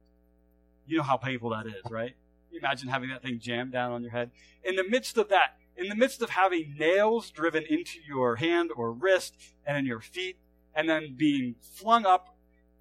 you 0.86 0.98
know 0.98 1.02
how 1.02 1.16
painful 1.16 1.50
that 1.50 1.66
is, 1.66 1.90
right? 1.90 2.14
You 2.50 2.58
imagine 2.58 2.88
having 2.88 3.10
that 3.10 3.22
thing 3.22 3.38
jammed 3.40 3.72
down 3.72 3.92
on 3.92 4.02
your 4.02 4.10
head. 4.10 4.30
In 4.62 4.76
the 4.76 4.84
midst 4.84 5.16
of 5.16 5.28
that, 5.28 5.56
in 5.76 5.88
the 5.88 5.96
midst 5.96 6.22
of 6.22 6.30
having 6.30 6.76
nails 6.78 7.30
driven 7.30 7.64
into 7.68 7.98
your 8.06 8.36
hand 8.36 8.70
or 8.76 8.92
wrist 8.92 9.34
and 9.66 9.76
in 9.76 9.86
your 9.86 10.00
feet, 10.00 10.36
and 10.74 10.88
then 10.88 11.14
being 11.16 11.54
flung 11.60 12.06
up 12.06 12.36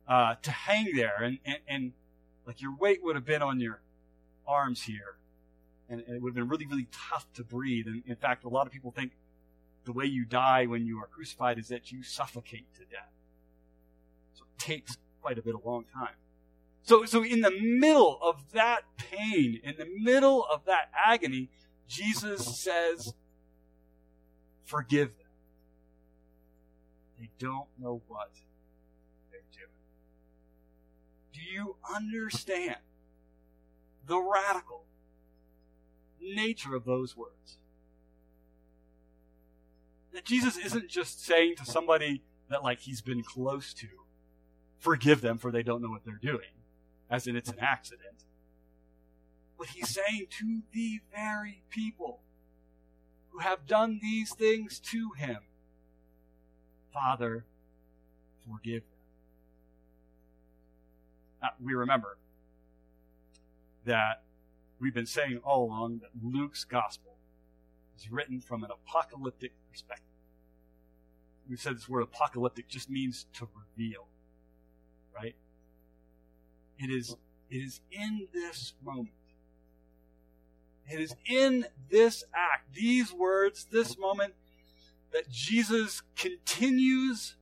uh, 0.07 0.35
to 0.41 0.51
hang 0.51 0.95
there, 0.95 1.17
and, 1.21 1.39
and, 1.45 1.57
and 1.67 1.91
like 2.45 2.61
your 2.61 2.75
weight 2.75 3.03
would 3.03 3.15
have 3.15 3.25
been 3.25 3.41
on 3.41 3.59
your 3.59 3.81
arms 4.47 4.83
here, 4.83 5.17
and 5.89 6.01
it 6.01 6.21
would 6.21 6.29
have 6.29 6.35
been 6.35 6.49
really, 6.49 6.65
really 6.65 6.87
tough 6.91 7.25
to 7.35 7.43
breathe. 7.43 7.87
And 7.87 8.03
in 8.05 8.15
fact, 8.15 8.43
a 8.43 8.49
lot 8.49 8.67
of 8.67 8.73
people 8.73 8.91
think 8.91 9.11
the 9.85 9.93
way 9.93 10.05
you 10.05 10.25
die 10.25 10.65
when 10.65 10.85
you 10.85 10.99
are 10.99 11.07
crucified 11.07 11.57
is 11.57 11.67
that 11.67 11.91
you 11.91 12.03
suffocate 12.03 12.73
to 12.75 12.81
death. 12.81 13.11
So 14.33 14.43
it 14.43 14.59
takes 14.59 14.97
quite 15.21 15.37
a 15.37 15.41
bit 15.41 15.55
of 15.55 15.63
a 15.63 15.69
long 15.69 15.85
time. 15.93 16.15
So, 16.83 17.05
so 17.05 17.23
in 17.23 17.41
the 17.41 17.51
middle 17.51 18.19
of 18.21 18.51
that 18.51 18.83
pain, 18.97 19.61
in 19.63 19.75
the 19.77 19.87
middle 20.01 20.45
of 20.51 20.65
that 20.65 20.89
agony, 20.93 21.49
Jesus 21.87 22.59
says, 22.61 23.13
forgive 24.65 25.17
them. 25.17 25.22
They 27.23 27.29
don't 27.39 27.69
know 27.79 28.01
what 28.09 28.31
they're 29.31 29.39
doing. 29.53 29.69
Do 31.31 31.39
you 31.39 31.77
understand 31.95 32.75
the 34.05 34.19
radical 34.19 34.83
nature 36.19 36.75
of 36.75 36.83
those 36.83 37.15
words? 37.15 37.59
That 40.11 40.25
Jesus 40.25 40.57
isn't 40.57 40.89
just 40.89 41.23
saying 41.25 41.55
to 41.59 41.65
somebody 41.65 42.23
that 42.49 42.61
like 42.61 42.81
he's 42.81 42.99
been 42.99 43.23
close 43.23 43.73
to, 43.75 43.87
forgive 44.77 45.21
them 45.21 45.37
for 45.37 45.49
they 45.49 45.63
don't 45.63 45.81
know 45.81 45.91
what 45.91 46.03
they're 46.03 46.19
doing 46.21 46.51
as 47.09 47.25
in 47.25 47.37
it's 47.37 47.49
an 47.49 47.59
accident. 47.61 48.25
But 49.57 49.67
he's 49.67 49.87
saying 49.87 50.27
to 50.39 50.63
the 50.73 50.99
very 51.15 51.63
people 51.69 52.19
who 53.29 53.39
have 53.39 53.65
done 53.65 54.01
these 54.01 54.35
things 54.35 54.77
to 54.91 55.11
him, 55.15 55.37
Father, 56.93 57.45
forgive 58.47 58.83
them. 58.83 58.99
Now, 61.41 61.49
we 61.61 61.73
remember 61.73 62.17
that 63.85 64.23
we've 64.79 64.93
been 64.93 65.05
saying 65.05 65.39
all 65.43 65.65
along 65.65 65.99
that 65.99 66.11
Luke's 66.23 66.63
gospel 66.63 67.15
is 67.97 68.11
written 68.11 68.39
from 68.39 68.63
an 68.63 68.69
apocalyptic 68.71 69.51
perspective. 69.71 70.05
We've 71.49 71.59
said 71.59 71.75
this 71.75 71.89
word 71.89 72.03
apocalyptic 72.03 72.69
just 72.69 72.89
means 72.89 73.25
to 73.33 73.47
reveal, 73.77 74.07
right? 75.13 75.35
It 76.79 76.89
is, 76.89 77.15
it 77.49 77.57
is 77.57 77.81
in 77.91 78.27
this 78.33 78.73
moment. 78.83 79.09
It 80.89 80.99
is 80.99 81.15
in 81.25 81.65
this 81.89 82.23
act, 82.33 82.73
these 82.73 83.13
words, 83.13 83.67
this 83.71 83.97
moment, 83.97 84.33
that 85.13 85.29
Jesus 85.29 86.01
continues 86.15 87.35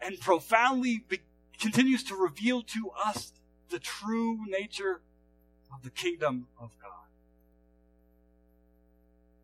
and 0.00 0.18
profoundly 0.20 1.04
be, 1.08 1.20
continues 1.58 2.02
to 2.04 2.16
reveal 2.16 2.62
to 2.62 2.90
us 3.04 3.32
the 3.70 3.78
true 3.78 4.40
nature 4.48 5.00
of 5.72 5.82
the 5.82 5.90
kingdom 5.90 6.48
of 6.60 6.70
God. 6.82 6.90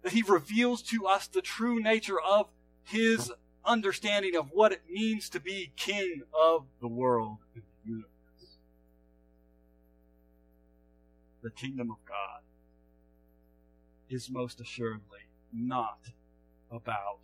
That 0.02 0.12
he 0.12 0.22
reveals 0.22 0.82
to 0.82 1.06
us 1.06 1.26
the 1.26 1.42
true 1.42 1.80
nature 1.80 2.20
of 2.20 2.48
his 2.84 3.32
understanding 3.64 4.36
of 4.36 4.50
what 4.52 4.72
it 4.72 4.82
means 4.90 5.28
to 5.30 5.40
be 5.40 5.72
king 5.76 6.22
of 6.38 6.66
the 6.80 6.88
world 6.88 7.38
and 7.54 7.62
the 7.62 7.90
universe. 7.90 8.08
the 11.42 11.50
kingdom 11.50 11.90
of 11.90 11.96
God 12.06 12.40
is 14.10 14.30
most 14.30 14.60
assuredly 14.60 15.20
not 15.52 15.98
about 16.70 17.20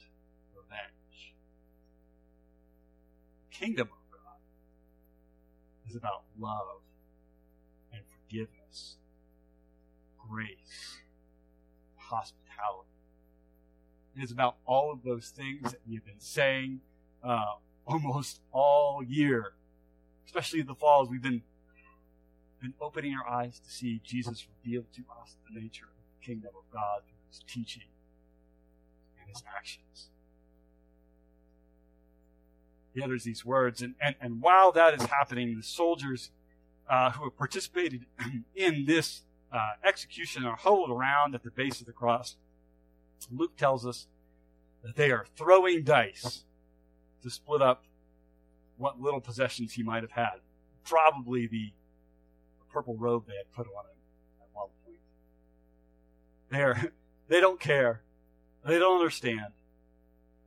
kingdom 3.59 3.89
of 3.89 4.11
God 4.11 4.39
is 5.89 5.97
about 5.97 6.23
love 6.39 6.83
and 7.93 8.03
forgiveness, 8.07 8.97
grace, 10.29 10.99
hospitality. 11.97 12.89
It 14.17 14.23
is 14.23 14.31
about 14.31 14.57
all 14.67 14.93
of 14.93 15.03
those 15.03 15.29
things 15.29 15.73
that 15.73 15.81
we 15.89 15.95
have 15.95 16.05
been 16.05 16.21
saying 16.21 16.81
uh, 17.23 17.55
almost 17.87 18.41
all 18.53 19.03
year, 19.03 19.53
especially 20.27 20.61
in 20.61 20.67
the 20.67 20.75
falls. 20.75 21.09
We've 21.09 21.23
been 21.23 21.43
been 22.61 22.75
opening 22.81 23.15
our 23.15 23.31
eyes 23.31 23.61
to 23.61 23.71
see 23.71 24.01
Jesus 24.03 24.47
reveal 24.65 24.85
to 24.95 25.03
us 25.21 25.37
the 25.47 25.61
nature 25.61 25.85
of 25.85 26.03
the 26.19 26.27
kingdom 26.27 26.51
of 26.57 26.65
God 26.73 27.03
through 27.07 27.19
his 27.29 27.43
teaching 27.47 27.91
and 29.21 29.29
his 29.29 29.45
actions. 29.55 30.09
He 32.95 33.03
utters 33.03 33.25
these 33.25 33.45
words, 33.45 33.83
and, 33.83 33.95
and, 34.01 34.15
and 34.21 34.41
while 34.41 34.71
that 34.73 34.95
is 34.95 35.03
happening, 35.07 35.57
the 35.57 35.63
soldiers 35.63 36.31
uh, 36.89 37.11
who 37.11 37.25
have 37.25 37.37
participated 37.37 38.07
in 38.55 38.85
this 38.87 39.23
uh, 39.53 39.73
execution 39.83 40.45
are 40.45 40.57
huddled 40.57 40.91
around 40.91 41.35
at 41.35 41.43
the 41.43 41.51
base 41.51 41.81
of 41.81 41.87
the 41.87 41.93
cross. 41.93 42.37
Luke 43.33 43.57
tells 43.57 43.87
us 43.87 44.07
that 44.83 44.97
they 44.97 45.11
are 45.11 45.27
throwing 45.37 45.83
dice 45.83 46.45
to 47.23 47.31
split 47.31 47.63
up 47.63 47.85
what 48.77 49.01
little 49.01 49.21
possessions 49.21 49.73
he 49.73 49.83
might 49.83 50.03
have 50.03 50.13
had. 50.13 50.35
Probably 50.85 51.47
the 51.47 51.73
purple 52.73 52.97
robe 52.97 53.27
they 53.27 53.37
had 53.37 53.51
put 53.53 53.67
on 53.67 53.85
him 53.85 53.97
at 54.43 54.49
one 54.53 54.69
point. 54.85 54.99
They're, 56.51 56.93
they 57.29 57.41
don't 57.41 57.61
care. 57.61 58.03
They 58.67 58.79
don't 58.79 58.99
understand. 58.99 59.53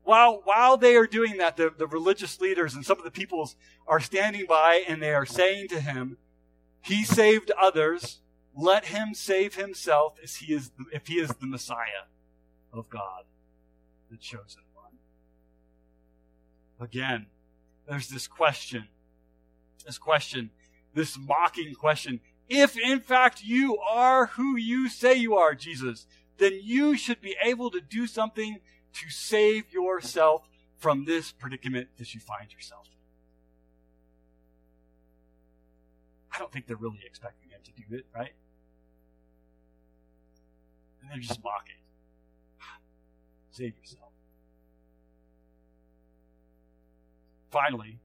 While, 0.08 0.42
while 0.46 0.78
they 0.78 0.96
are 0.96 1.06
doing 1.06 1.36
that, 1.38 1.58
the, 1.58 1.74
the 1.76 1.86
religious 1.86 2.40
leaders 2.40 2.76
and 2.76 2.86
some 2.86 2.98
of 2.98 3.04
the 3.04 3.12
peoples 3.12 3.58
are 3.86 4.00
standing 4.00 4.46
by 4.48 4.84
and 4.88 5.02
they 5.02 5.14
are 5.14 5.26
saying 5.26 5.68
to 5.70 5.82
him, 5.82 6.18
He 6.82 7.04
saved 7.04 7.52
others. 7.60 8.20
Let 8.56 8.86
him 8.86 9.14
save 9.14 9.56
himself 9.56 10.16
as 10.24 10.38
he 10.38 10.54
is, 10.54 10.72
if 10.94 11.08
he 11.08 11.16
is 11.16 11.30
the 11.30 11.46
Messiah 11.46 12.08
of 12.72 12.90
God, 12.90 13.26
the 14.10 14.18
chosen 14.18 14.64
one. 14.74 14.94
Again, 16.80 17.26
there's 17.88 18.08
this 18.08 18.28
question. 18.28 18.88
This 19.86 19.98
question 19.98 20.52
this 20.98 21.18
mocking 21.18 21.74
question. 21.76 22.20
If 22.50 22.78
in 22.78 23.00
fact 23.00 23.44
you 23.44 23.78
are 23.78 24.28
who 24.28 24.58
you 24.58 24.90
say 24.90 25.16
you 25.16 25.36
are, 25.36 25.56
Jesus, 25.56 26.08
then 26.38 26.60
you 26.62 26.98
should 26.98 27.22
be 27.22 27.36
able 27.42 27.70
to 27.72 27.80
do 27.80 28.08
something 28.08 28.60
to 29.02 29.10
save 29.10 29.72
yourself 29.72 30.48
from 30.78 31.06
this 31.06 31.32
predicament 31.32 31.90
that 31.98 32.14
you 32.14 32.20
find 32.20 32.52
yourself 32.54 32.86
in. 32.86 32.98
I 36.36 36.40
don't 36.40 36.52
think 36.52 36.68
they're 36.68 36.78
really 36.78 37.02
expecting 37.06 37.50
him 37.50 37.60
to 37.64 37.72
do 37.72 37.96
it, 37.96 38.06
right? 38.16 38.34
And 41.02 41.12
they're 41.12 41.20
just 41.20 41.44
mocking. 41.44 41.76
Save 43.52 43.74
yourself. 43.80 44.12
Finally, 47.50 47.98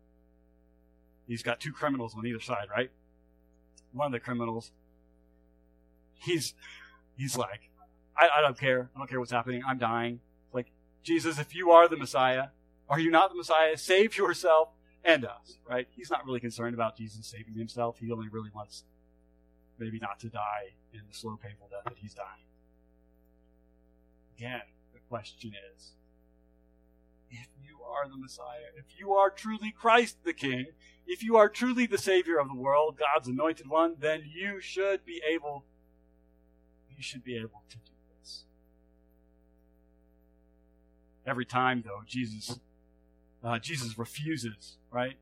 he's 1.26 1.42
got 1.42 1.60
two 1.60 1.72
criminals 1.72 2.14
on 2.16 2.26
either 2.26 2.40
side, 2.40 2.68
right? 2.74 2.90
One 3.92 4.06
of 4.06 4.12
the 4.12 4.20
criminals, 4.20 4.70
he's 6.14 6.54
he's 7.18 7.36
like, 7.36 7.68
I, 8.16 8.28
I 8.38 8.40
don't 8.40 8.58
care. 8.58 8.88
I 8.94 8.98
don't 8.98 9.08
care 9.10 9.20
what's 9.20 9.32
happening. 9.32 9.62
I'm 9.66 9.78
dying. 9.78 10.20
Jesus, 11.02 11.38
if 11.38 11.54
you 11.54 11.70
are 11.70 11.88
the 11.88 11.96
Messiah, 11.96 12.48
are 12.88 13.00
you 13.00 13.10
not 13.10 13.30
the 13.30 13.36
Messiah? 13.36 13.76
Save 13.76 14.16
yourself 14.16 14.68
and 15.04 15.24
us, 15.24 15.58
right? 15.68 15.88
He's 15.90 16.10
not 16.10 16.24
really 16.24 16.40
concerned 16.40 16.74
about 16.74 16.96
Jesus 16.96 17.26
saving 17.26 17.54
himself. 17.54 17.98
He 17.98 18.10
only 18.12 18.28
really 18.28 18.50
wants 18.54 18.84
maybe 19.78 19.98
not 19.98 20.20
to 20.20 20.28
die 20.28 20.74
in 20.92 21.00
the 21.08 21.14
slow, 21.14 21.38
painful 21.42 21.68
death 21.70 21.84
that 21.84 21.98
he's 22.00 22.14
dying. 22.14 22.28
Again, 24.36 24.62
the 24.92 25.00
question 25.08 25.52
is, 25.74 25.92
if 27.30 27.48
you 27.64 27.78
are 27.84 28.08
the 28.08 28.16
Messiah, 28.16 28.70
if 28.76 28.98
you 28.98 29.12
are 29.12 29.30
truly 29.30 29.72
Christ 29.72 30.18
the 30.24 30.32
King, 30.32 30.66
if 31.06 31.22
you 31.22 31.36
are 31.36 31.48
truly 31.48 31.86
the 31.86 31.98
Savior 31.98 32.38
of 32.38 32.48
the 32.48 32.54
world, 32.54 32.98
God's 32.98 33.28
anointed 33.28 33.68
one, 33.68 33.96
then 33.98 34.22
you 34.32 34.60
should 34.60 35.04
be 35.04 35.20
able 35.28 35.64
you 36.94 37.02
should 37.02 37.24
be 37.24 37.36
able 37.36 37.62
to 37.70 37.76
do 37.78 37.92
Every 41.26 41.44
time 41.44 41.82
though, 41.86 42.02
Jesus 42.06 42.58
uh, 43.44 43.58
Jesus 43.58 43.98
refuses, 43.98 44.76
right? 44.90 45.16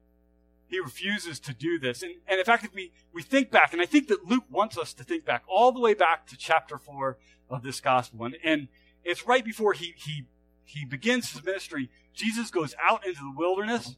He 0.68 0.78
refuses 0.78 1.40
to 1.40 1.54
do 1.54 1.78
this. 1.78 2.02
And, 2.02 2.14
and 2.28 2.38
in 2.38 2.44
fact, 2.44 2.64
if 2.64 2.74
we, 2.74 2.92
we 3.12 3.22
think 3.22 3.50
back, 3.50 3.72
and 3.72 3.82
I 3.82 3.86
think 3.86 4.08
that 4.08 4.26
Luke 4.26 4.44
wants 4.50 4.78
us 4.78 4.92
to 4.94 5.04
think 5.04 5.24
back 5.24 5.42
all 5.48 5.72
the 5.72 5.80
way 5.80 5.94
back 5.94 6.26
to 6.28 6.36
chapter 6.36 6.78
4 6.78 7.16
of 7.48 7.62
this 7.62 7.80
gospel. 7.80 8.24
And, 8.24 8.36
and 8.44 8.68
it's 9.02 9.26
right 9.26 9.44
before 9.44 9.72
he, 9.72 9.94
he, 9.96 10.26
he 10.64 10.84
begins 10.84 11.32
his 11.32 11.44
ministry. 11.44 11.90
Jesus 12.12 12.50
goes 12.50 12.74
out 12.80 13.06
into 13.06 13.20
the 13.20 13.32
wilderness 13.34 13.96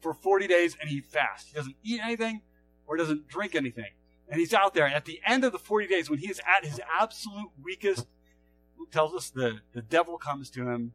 for 0.00 0.14
40 0.14 0.46
days 0.46 0.76
and 0.80 0.90
he 0.90 1.00
fasts. 1.00 1.50
He 1.50 1.56
doesn't 1.56 1.76
eat 1.82 2.00
anything 2.02 2.42
or 2.86 2.96
doesn't 2.96 3.26
drink 3.26 3.54
anything. 3.54 3.90
And 4.28 4.38
he's 4.38 4.54
out 4.54 4.74
there. 4.74 4.84
And 4.84 4.94
at 4.94 5.06
the 5.06 5.20
end 5.26 5.44
of 5.44 5.52
the 5.52 5.58
40 5.58 5.86
days, 5.86 6.10
when 6.10 6.18
he 6.18 6.30
is 6.30 6.40
at 6.40 6.64
his 6.64 6.80
absolute 7.00 7.50
weakest, 7.62 8.06
tells 8.90 9.14
us 9.14 9.30
the, 9.30 9.60
the 9.72 9.82
devil 9.82 10.18
comes 10.18 10.50
to 10.50 10.68
him 10.68 10.92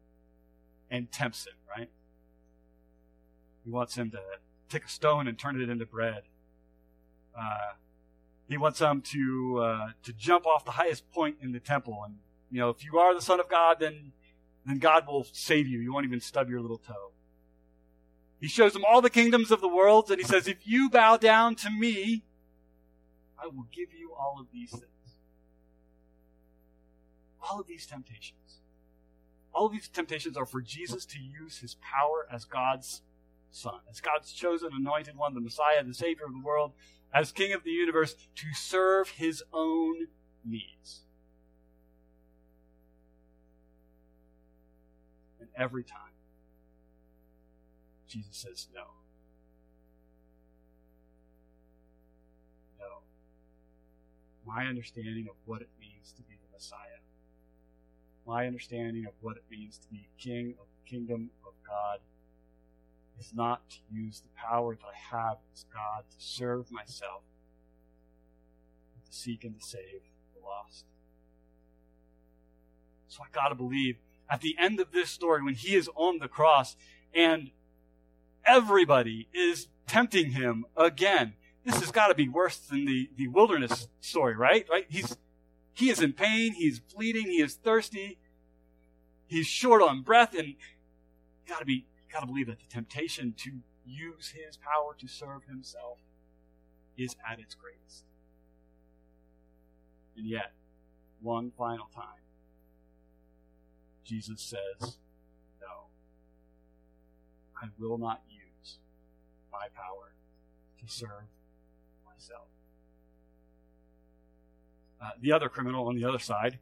and 0.89 1.11
tempts 1.11 1.47
him, 1.47 1.53
right? 1.75 1.89
He 3.63 3.69
wants 3.71 3.95
him 3.95 4.11
to 4.11 4.19
take 4.69 4.85
a 4.85 4.89
stone 4.89 5.27
and 5.27 5.37
turn 5.37 5.61
it 5.61 5.69
into 5.69 5.85
bread. 5.85 6.23
Uh, 7.37 7.73
he 8.49 8.57
wants 8.57 8.79
him 8.79 9.01
to 9.01 9.59
uh, 9.59 9.87
to 10.03 10.13
jump 10.13 10.45
off 10.45 10.65
the 10.65 10.71
highest 10.71 11.09
point 11.11 11.37
in 11.41 11.51
the 11.51 11.59
temple, 11.59 12.03
and 12.05 12.17
you 12.51 12.59
know, 12.59 12.69
if 12.69 12.83
you 12.83 12.99
are 12.99 13.15
the 13.15 13.21
Son 13.21 13.39
of 13.39 13.49
God, 13.49 13.77
then 13.79 14.11
then 14.65 14.77
God 14.77 15.07
will 15.07 15.25
save 15.31 15.67
you. 15.67 15.79
You 15.79 15.93
won't 15.93 16.05
even 16.05 16.19
stub 16.19 16.49
your 16.49 16.61
little 16.61 16.77
toe. 16.77 17.11
He 18.39 18.47
shows 18.47 18.75
him 18.75 18.83
all 18.87 19.01
the 19.01 19.09
kingdoms 19.09 19.51
of 19.51 19.61
the 19.61 19.67
world, 19.67 20.11
and 20.11 20.19
he 20.19 20.25
says, 20.25 20.47
"If 20.47 20.67
you 20.67 20.89
bow 20.89 21.17
down 21.17 21.55
to 21.55 21.69
me, 21.69 22.23
I 23.41 23.47
will 23.47 23.67
give 23.71 23.93
you 23.93 24.13
all 24.13 24.37
of 24.39 24.47
these 24.53 24.71
things." 24.71 24.92
All 27.49 27.59
of 27.59 27.67
these 27.67 27.85
temptations. 27.85 28.61
All 29.53 29.67
of 29.67 29.73
these 29.73 29.87
temptations 29.87 30.37
are 30.37 30.45
for 30.45 30.61
Jesus 30.61 31.05
to 31.07 31.19
use 31.19 31.59
his 31.59 31.75
power 31.75 32.25
as 32.31 32.45
God's 32.45 33.01
Son, 33.51 33.81
as 33.89 34.01
God's 34.01 34.33
chosen, 34.33 34.69
anointed 34.73 35.15
one, 35.15 35.35
the 35.35 35.41
Messiah, 35.41 35.83
the 35.83 35.93
Savior 35.93 36.25
of 36.25 36.33
the 36.33 36.41
world, 36.43 36.73
as 37.13 37.31
King 37.31 37.53
of 37.53 37.63
the 37.63 37.69
universe, 37.69 38.15
to 38.35 38.53
serve 38.55 39.09
his 39.09 39.43
own 39.53 40.07
needs. 40.43 41.01
And 45.39 45.49
every 45.55 45.83
time, 45.83 45.99
Jesus 48.07 48.37
says 48.37 48.67
no. 48.73 48.85
No. 52.79 53.01
My 54.47 54.65
understanding 54.65 55.27
of 55.29 55.35
what 55.45 55.61
it 55.61 55.69
means 55.79 56.11
to 56.13 56.23
be 56.23 56.33
the 56.35 56.51
Messiah, 56.55 56.92
my 58.27 58.47
understanding 58.47 59.05
of 59.05 59.13
what 59.21 59.37
it 59.37 59.43
means 59.49 59.77
to 59.77 59.87
be 59.89 60.07
King 60.17 60.55
of 60.59 60.65
the 60.67 60.89
kingdom 60.89 61.29
of 61.45 61.53
God 61.67 61.99
is 63.19 63.33
not 63.33 63.69
to 63.69 63.77
use 63.91 64.21
the 64.21 64.29
power 64.35 64.75
that 64.75 64.85
I 64.85 65.15
have 65.15 65.37
as 65.53 65.65
God 65.73 66.03
to 66.09 66.15
serve 66.17 66.71
myself, 66.71 67.21
to 69.05 69.15
seek 69.15 69.43
and 69.43 69.59
to 69.59 69.65
save 69.65 70.01
the 70.33 70.41
lost. 70.45 70.85
So 73.07 73.21
I 73.23 73.27
gotta 73.33 73.55
believe 73.55 73.97
at 74.29 74.41
the 74.41 74.55
end 74.59 74.79
of 74.79 74.91
this 74.91 75.09
story, 75.09 75.43
when 75.43 75.53
he 75.53 75.75
is 75.75 75.89
on 75.95 76.19
the 76.19 76.27
cross 76.27 76.75
and 77.13 77.51
everybody 78.45 79.27
is 79.33 79.67
tempting 79.87 80.31
him 80.31 80.65
again, 80.75 81.33
this 81.65 81.79
has 81.79 81.91
got 81.91 82.07
to 82.07 82.15
be 82.15 82.27
worse 82.27 82.57
than 82.57 82.85
the, 82.85 83.09
the 83.15 83.27
wilderness 83.27 83.87
story, 84.01 84.35
right? 84.35 84.65
Right? 84.69 84.85
He's 84.89 85.15
he 85.73 85.89
is 85.89 86.01
in 86.01 86.13
pain, 86.13 86.53
he's 86.53 86.79
bleeding, 86.79 87.25
he 87.25 87.41
is 87.41 87.55
thirsty, 87.55 88.17
he's 89.27 89.47
short 89.47 89.81
on 89.81 90.01
breath, 90.01 90.33
and 90.37 90.55
got 91.47 91.59
to 91.59 91.65
be 91.65 91.85
got 92.11 92.21
to 92.21 92.27
believe 92.27 92.47
that 92.47 92.59
the 92.59 92.67
temptation 92.69 93.33
to 93.37 93.51
use 93.85 94.29
his 94.35 94.57
power 94.57 94.95
to 94.99 95.07
serve 95.07 95.43
himself 95.45 95.97
is 96.97 97.15
at 97.29 97.39
its 97.39 97.55
greatest. 97.55 98.05
And 100.15 100.27
yet, 100.27 100.51
one 101.21 101.51
final 101.57 101.89
time, 101.93 102.21
Jesus 104.03 104.41
says, 104.41 104.97
No, 105.59 105.87
I 107.61 107.67
will 107.79 107.97
not 107.97 108.21
use 108.29 108.77
my 109.51 109.67
power 109.75 110.13
to 110.79 110.93
serve 110.93 111.25
myself. 112.05 112.47
Uh, 115.03 115.09
the 115.19 115.31
other 115.31 115.49
criminal 115.49 115.87
on 115.87 115.95
the 115.95 116.05
other 116.05 116.19
side 116.19 116.59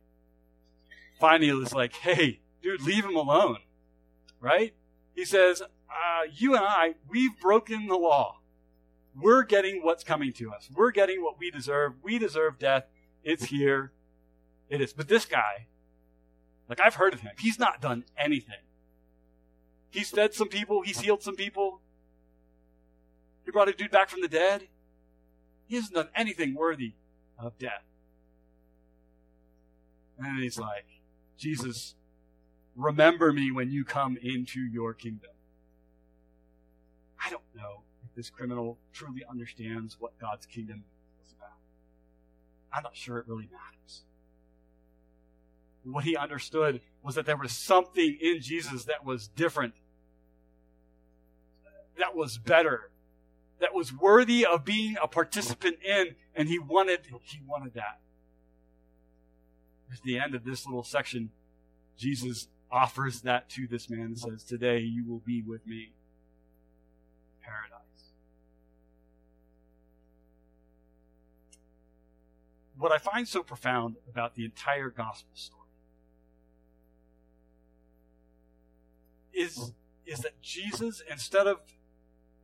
finally 1.19 1.49
is 1.49 1.73
like, 1.73 1.93
Hey, 1.93 2.39
dude, 2.63 2.81
leave 2.81 3.05
him 3.05 3.15
alone. 3.15 3.57
Right? 4.39 4.73
He 5.15 5.25
says, 5.25 5.61
uh, 5.61 6.27
You 6.33 6.55
and 6.55 6.65
I, 6.65 6.95
we've 7.07 7.39
broken 7.39 7.87
the 7.87 7.95
law. 7.95 8.37
We're 9.15 9.43
getting 9.43 9.83
what's 9.83 10.03
coming 10.03 10.33
to 10.33 10.51
us. 10.51 10.69
We're 10.73 10.91
getting 10.91 11.21
what 11.21 11.37
we 11.37 11.51
deserve. 11.51 11.93
We 12.01 12.17
deserve 12.17 12.57
death. 12.57 12.85
It's 13.23 13.45
here. 13.45 13.91
It 14.69 14.81
is. 14.81 14.93
But 14.93 15.09
this 15.09 15.25
guy, 15.25 15.67
like 16.69 16.79
I've 16.79 16.95
heard 16.95 17.13
of 17.13 17.19
him, 17.19 17.33
he's 17.37 17.59
not 17.59 17.81
done 17.81 18.05
anything. 18.17 18.55
He's 19.91 20.09
fed 20.09 20.33
some 20.33 20.47
people, 20.47 20.81
he's 20.81 21.01
healed 21.01 21.21
some 21.21 21.35
people. 21.35 21.81
He 23.45 23.51
brought 23.51 23.67
a 23.67 23.73
dude 23.73 23.91
back 23.91 24.09
from 24.09 24.21
the 24.21 24.29
dead. 24.29 24.67
He 25.67 25.75
hasn't 25.75 25.93
done 25.93 26.09
anything 26.15 26.55
worthy 26.55 26.93
of 27.37 27.57
death. 27.59 27.83
And 30.23 30.39
he's 30.43 30.59
like, 30.59 30.85
Jesus, 31.37 31.95
remember 32.75 33.33
me 33.33 33.51
when 33.51 33.71
you 33.71 33.83
come 33.83 34.17
into 34.21 34.59
your 34.59 34.93
kingdom. 34.93 35.31
I 37.23 37.29
don't 37.29 37.43
know 37.55 37.81
if 38.03 38.15
this 38.15 38.29
criminal 38.29 38.77
truly 38.93 39.23
understands 39.29 39.97
what 39.99 40.17
God's 40.19 40.45
kingdom 40.45 40.83
is 41.25 41.33
about. 41.37 41.57
I'm 42.73 42.83
not 42.83 42.95
sure 42.95 43.17
it 43.17 43.27
really 43.27 43.49
matters. 43.51 44.03
What 45.83 46.03
he 46.03 46.15
understood 46.15 46.81
was 47.01 47.15
that 47.15 47.25
there 47.25 47.37
was 47.37 47.51
something 47.51 48.17
in 48.21 48.39
Jesus 48.41 48.85
that 48.85 49.03
was 49.03 49.27
different, 49.27 49.73
that 51.97 52.15
was 52.15 52.37
better, 52.37 52.91
that 53.59 53.73
was 53.73 53.91
worthy 53.91 54.45
of 54.45 54.63
being 54.63 54.95
a 55.01 55.07
participant 55.07 55.77
in, 55.83 56.15
and 56.35 56.47
he 56.47 56.59
wanted 56.59 56.99
he 57.23 57.39
wanted 57.47 57.73
that. 57.73 57.99
At 59.91 60.01
the 60.03 60.19
end 60.19 60.35
of 60.35 60.43
this 60.45 60.65
little 60.65 60.83
section, 60.83 61.31
Jesus 61.97 62.47
offers 62.71 63.21
that 63.21 63.49
to 63.49 63.67
this 63.67 63.89
man 63.89 64.01
and 64.01 64.19
says, 64.19 64.43
Today 64.43 64.79
you 64.79 65.05
will 65.05 65.19
be 65.19 65.41
with 65.41 65.67
me 65.67 65.77
in 65.77 67.43
paradise. 67.43 67.79
What 72.77 72.91
I 72.91 72.97
find 72.97 73.27
so 73.27 73.43
profound 73.43 73.97
about 74.09 74.35
the 74.35 74.45
entire 74.45 74.89
gospel 74.89 75.31
story 75.33 75.59
is, 79.33 79.73
is 80.05 80.19
that 80.19 80.41
Jesus, 80.41 81.03
instead 81.09 81.47
of 81.47 81.59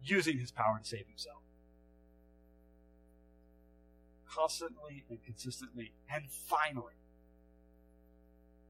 using 0.03 0.37
his 0.37 0.51
power 0.51 0.79
to 0.79 0.87
save 0.87 1.07
himself, 1.07 1.41
constantly 4.29 5.03
and 5.09 5.23
consistently 5.23 5.93
and 6.13 6.29
finally 6.29 6.93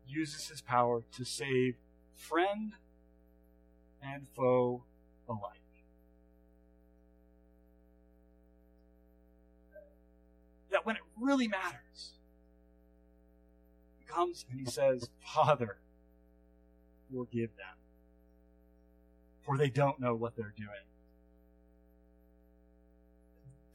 uses 0.08 0.48
his 0.50 0.62
power 0.62 1.04
to 1.16 1.26
save 1.26 1.76
friend 2.14 2.74
and 4.02 4.28
foe 4.36 4.84
alike. 5.28 5.62
That 10.72 10.86
when 10.86 10.96
it 10.96 11.02
really 11.20 11.48
matters, 11.48 12.14
he 14.00 14.06
comes 14.06 14.46
and 14.50 14.60
he 14.60 14.66
says, 14.66 15.10
Father, 15.20 15.78
forgive 17.14 17.56
them, 17.56 17.78
for 19.42 19.58
they 19.58 19.70
don't 19.70 20.00
know 20.00 20.14
what 20.14 20.36
they're 20.36 20.54
doing. 20.56 20.70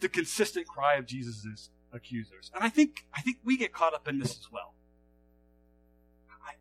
The 0.01 0.09
consistent 0.09 0.67
cry 0.67 0.97
of 0.97 1.07
Jesus' 1.07 1.71
accusers. 1.93 2.51
And 2.55 2.63
I 2.63 2.69
think 2.69 3.07
I 3.15 3.23
think 3.23 3.39
we 3.45 3.57
get 3.57 3.73
caught 3.73 3.95
up 3.95 4.09
in 4.09 4.19
this 4.19 4.33
as 4.33 4.49
well. 4.53 4.75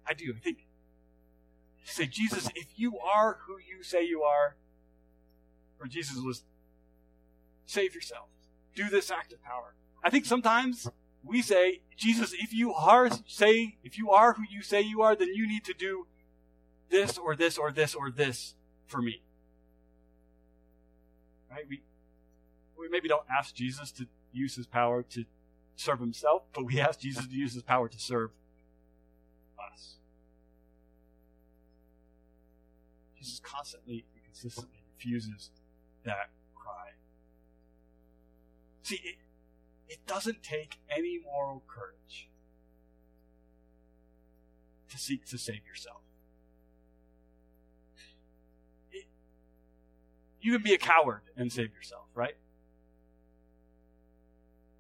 I 0.08 0.14
do. 0.14 0.34
I 0.36 0.40
think 0.40 0.66
say, 1.84 2.06
Jesus, 2.08 2.50
if 2.56 2.68
you 2.76 2.98
are 3.00 3.40
who 3.46 3.58
you 3.58 3.84
say 3.84 4.04
you 4.04 4.22
are, 4.24 4.56
or 5.80 5.88
Jesus 5.88 6.18
was, 6.18 6.44
save 7.66 7.96
yourself. 7.96 8.28
Do 8.76 8.90
this 8.90 9.12
act 9.12 9.34
of 9.34 9.44
power. 9.44 9.74
I 10.04 10.10
think 10.10 10.26
sometimes 10.26 10.90
we 11.24 11.42
say, 11.42 11.82
Jesus, 11.96 12.34
if 12.34 12.54
you 12.54 12.74
are 12.74 13.10
say 13.28 13.78
if 13.84 13.98
you 13.98 14.12
are 14.12 14.34
who 14.34 14.44
you 14.50 14.62
say 14.62 14.82
you 14.82 15.02
are, 15.02 15.16
then 15.16 15.30
you 15.34 15.48
need 15.48 15.64
to 15.66 15.74
do 15.74 16.08
this 16.90 17.18
or 17.18 17.36
this 17.36 17.58
or 17.58 17.72
this 17.72 17.94
or 17.94 18.10
this 18.10 18.56
for 18.88 19.02
me. 19.02 19.22
Right? 21.50 21.66
We, 21.68 21.82
we 22.78 22.90
maybe 22.90 23.08
don't 23.08 23.26
ask 23.30 23.54
Jesus 23.54 23.92
to 23.94 24.08
use 24.32 24.56
his 24.56 24.68
power 24.68 25.04
to 25.04 25.26
serve 25.76 26.00
himself, 26.00 26.44
but 26.54 26.66
we 26.66 26.80
ask 26.80 27.00
Jesus 27.00 27.28
to 27.28 27.36
use 27.36 27.54
his 27.54 27.64
power 27.64 27.90
to 27.90 28.00
serve 28.00 28.32
Jesus 33.22 33.40
constantly 33.44 34.06
and 34.14 34.24
consistently 34.24 34.80
refuses 34.96 35.52
that 36.04 36.30
cry. 36.56 36.90
See, 38.82 39.00
it, 39.04 39.16
it 39.88 40.00
doesn't 40.08 40.42
take 40.42 40.80
any 40.90 41.20
moral 41.24 41.64
courage 41.68 42.30
to 44.90 44.98
seek 44.98 45.26
to 45.26 45.38
save 45.38 45.62
yourself. 45.68 46.02
It, 48.92 49.06
you 50.42 50.54
can 50.54 50.64
be 50.64 50.74
a 50.74 50.80
coward 50.80 51.22
and 51.38 51.52
save 51.54 51.76
yourself, 51.76 52.06
right? 52.16 52.36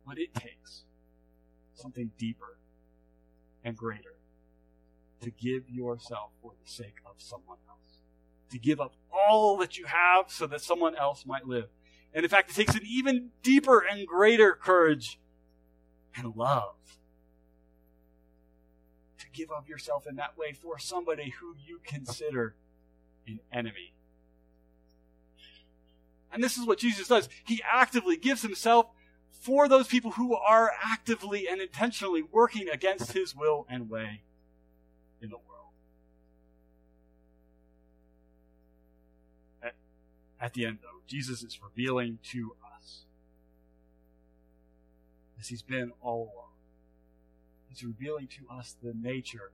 But 0.08 0.17
it 0.17 0.34
takes 0.34 0.86
something 1.75 2.12
deeper 2.17 2.58
and 3.63 3.77
greater 3.77 4.15
to 5.21 5.30
give 5.30 5.69
yourself 5.69 6.32
for 6.41 6.54
the 6.63 6.69
sake 6.69 6.95
of 7.06 7.13
someone 7.17 7.58
else. 7.69 8.00
To 8.51 8.59
give 8.59 8.79
up 8.81 8.93
all 9.11 9.57
that 9.57 9.77
you 9.77 9.85
have 9.85 10.25
so 10.29 10.45
that 10.47 10.61
someone 10.61 10.95
else 10.95 11.25
might 11.25 11.47
live. 11.47 11.69
And 12.13 12.23
in 12.23 12.29
fact, 12.29 12.49
it 12.49 12.53
takes 12.53 12.75
an 12.75 12.81
even 12.85 13.29
deeper 13.43 13.79
and 13.79 14.05
greater 14.05 14.53
courage 14.53 15.19
and 16.15 16.35
love 16.35 16.75
to 19.19 19.25
give 19.31 19.51
of 19.51 19.69
yourself 19.69 20.05
in 20.05 20.17
that 20.17 20.37
way 20.37 20.51
for 20.51 20.77
somebody 20.77 21.33
who 21.39 21.55
you 21.65 21.79
consider 21.85 22.55
an 23.27 23.39
enemy. 23.53 23.93
And 26.33 26.43
this 26.43 26.57
is 26.57 26.65
what 26.65 26.79
Jesus 26.79 27.07
does. 27.07 27.29
He 27.45 27.61
actively 27.69 28.17
gives 28.17 28.41
himself 28.41 28.87
for 29.29 29.67
those 29.67 29.87
people 29.87 30.11
who 30.11 30.35
are 30.35 30.71
actively 30.83 31.47
and 31.47 31.61
intentionally 31.61 32.21
working 32.21 32.69
against 32.69 33.13
his 33.13 33.35
will 33.35 33.65
and 33.69 33.89
way 33.89 34.21
in 35.21 35.29
the 35.29 35.37
world. 35.37 35.50
At 40.41 40.56
the 40.56 40.65
end, 40.65 40.80
though, 40.82 41.01
Jesus 41.06 41.43
is 41.43 41.60
revealing 41.62 42.17
to 42.32 42.56
us, 42.75 43.01
as 45.39 45.49
he's 45.49 45.62
been 45.62 45.91
all 46.01 46.32
along, 46.34 46.49
he's 47.69 47.84
revealing 47.84 48.27
to 48.27 48.51
us 48.51 48.75
the 48.82 48.93
nature 48.99 49.51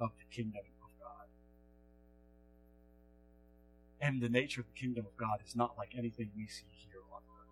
of 0.00 0.10
the 0.18 0.24
kingdom 0.34 0.62
of 0.82 0.88
God. 1.00 1.26
And 4.00 4.20
the 4.20 4.28
nature 4.28 4.60
of 4.60 4.66
the 4.66 4.78
kingdom 4.78 5.06
of 5.06 5.16
God 5.16 5.38
is 5.46 5.54
not 5.54 5.78
like 5.78 5.92
anything 5.96 6.30
we 6.36 6.48
see 6.48 6.66
here 6.74 7.02
on 7.12 7.20
earth. 7.38 7.48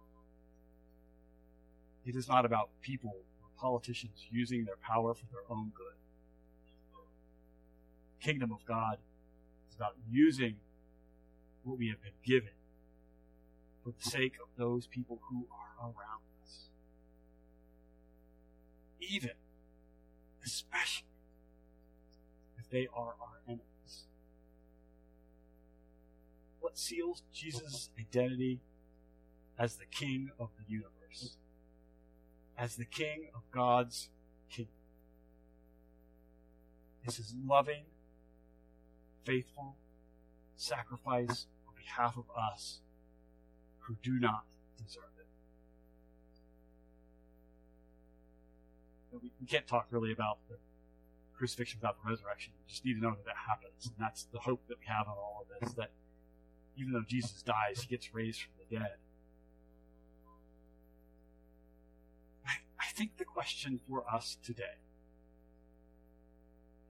It 2.05 2.17
is 2.17 2.29
not 2.29 2.45
about 2.45 2.71
people 2.83 3.15
or 3.41 3.49
politicians 3.57 4.27
using 4.31 4.65
their 4.65 4.77
power 4.83 5.15
for 5.15 5.27
their 5.31 5.45
own 5.49 5.71
good. 5.77 5.95
The 8.19 8.27
kingdom 8.27 8.51
of 8.51 8.65
God 8.67 8.99
is 9.71 9.77
about 9.77 9.95
using 10.11 10.57
what 11.63 11.79
we 11.79 11.89
have 11.89 12.03
been 12.03 12.13
given 12.25 12.51
for 13.85 13.91
the 13.91 14.11
sake 14.11 14.37
of 14.43 14.49
those 14.57 14.87
people 14.87 15.21
who 15.29 15.47
are 15.53 15.89
around 15.89 16.23
us. 16.43 16.69
Even, 18.99 19.33
especially, 20.45 21.07
if 22.59 22.71
they 22.71 22.89
are 22.95 23.15
our 23.21 23.41
enemies. 23.47 24.07
What 26.61 26.79
seals 26.79 27.23
Jesus' 27.31 27.91
identity 28.01 28.61
as 29.59 29.77
the 29.77 29.85
King 29.85 30.31
of 30.41 30.49
the 30.57 30.65
universe? 30.73 31.37
As 32.57 32.77
the 32.77 32.87
King 32.87 33.29
of 33.35 33.43
God's 33.51 34.09
kingdom? 34.49 34.73
Is 37.07 37.19
his 37.19 37.35
loving, 37.47 37.85
faithful 39.27 39.77
sacrifice 40.57 41.47
on 41.69 41.75
behalf 41.77 42.17
of 42.17 42.25
us 42.35 42.81
who 43.87 43.97
do 44.03 44.19
not 44.19 44.45
deserve 44.83 45.05
it. 45.19 45.27
We, 49.23 49.47
can't 49.47 49.67
talk 49.67 49.87
really 49.91 50.11
about 50.11 50.39
the 50.49 50.57
crucifixion 51.37 51.79
without 51.81 51.97
the 52.03 52.11
resurrection. 52.11 52.53
We 52.59 52.71
just 52.71 52.85
need 52.85 52.95
to 52.95 53.01
know 53.01 53.11
that 53.11 53.25
that 53.27 53.37
happens. 53.49 53.87
And 53.87 53.95
that's 53.99 54.25
the 54.25 54.39
hope 54.39 54.63
that 54.69 54.79
we 54.81 54.87
have 54.87 55.07
in 55.07 55.13
all 55.13 55.45
of 55.45 55.61
this 55.61 55.75
that 55.75 55.91
even 56.77 56.93
though 56.93 57.05
Jesus 57.07 57.43
dies, 57.43 57.83
he 57.83 57.87
gets 57.87 58.13
raised 58.15 58.41
from 58.41 58.53
the 58.59 58.77
dead. 58.77 58.97
I, 62.47 62.53
I 62.81 62.87
think 62.95 63.19
the 63.19 63.25
question 63.25 63.81
for 63.89 64.05
us 64.13 64.39
today 64.43 64.81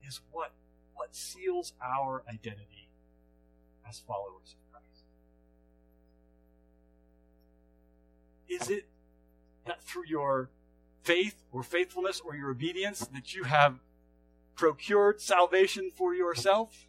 is 0.07 0.21
what, 0.31 0.53
what 0.95 1.15
seals 1.15 1.73
our 1.83 2.23
identity 2.27 2.89
as 3.87 3.99
followers 3.99 4.55
Is 8.47 8.69
it 8.69 8.85
that 9.65 9.83
through 9.83 10.05
your 10.07 10.49
faith 11.03 11.35
or 11.51 11.63
faithfulness 11.63 12.21
or 12.23 12.35
your 12.35 12.51
obedience 12.51 12.99
that 13.13 13.33
you 13.33 13.43
have 13.43 13.79
procured 14.55 15.21
salvation 15.21 15.91
for 15.93 16.13
yourself? 16.13 16.87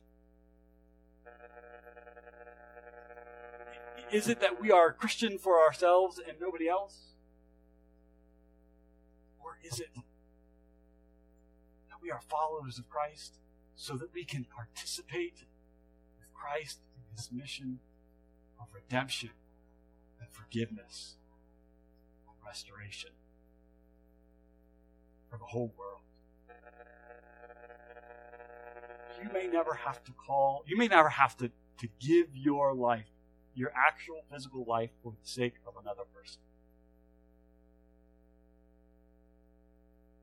Is 4.12 4.28
it 4.28 4.40
that 4.40 4.60
we 4.60 4.70
are 4.70 4.92
Christian 4.92 5.36
for 5.36 5.60
ourselves 5.60 6.20
and 6.26 6.38
nobody 6.40 6.68
else? 6.68 7.14
Or 9.42 9.58
is 9.64 9.80
it 9.80 9.92
that 9.94 10.04
we 12.00 12.10
are 12.10 12.20
followers 12.20 12.78
of 12.78 12.88
Christ 12.88 13.38
so 13.74 13.96
that 13.96 14.14
we 14.14 14.24
can 14.24 14.44
participate 14.44 15.44
with 16.18 16.32
Christ 16.32 16.78
in 16.94 17.16
his 17.16 17.32
mission 17.32 17.80
of 18.60 18.66
redemption 18.72 19.30
and 20.20 20.28
forgiveness 20.30 21.16
restoration 22.46 23.10
for 25.30 25.38
the 25.38 25.44
whole 25.44 25.72
world? 25.78 26.00
You 29.22 29.30
may 29.32 29.46
never 29.46 29.74
have 29.74 30.04
to 30.04 30.12
call, 30.12 30.62
you 30.66 30.76
may 30.76 30.88
never 30.88 31.08
have 31.08 31.36
to, 31.38 31.50
to 31.78 31.88
give 31.98 32.28
your 32.34 32.74
life 32.74 33.06
your 33.56 33.72
actual 33.74 34.22
physical 34.30 34.64
life 34.68 34.90
for 35.02 35.12
the 35.12 35.28
sake 35.28 35.54
of 35.66 35.74
another 35.82 36.02
person. 36.14 36.42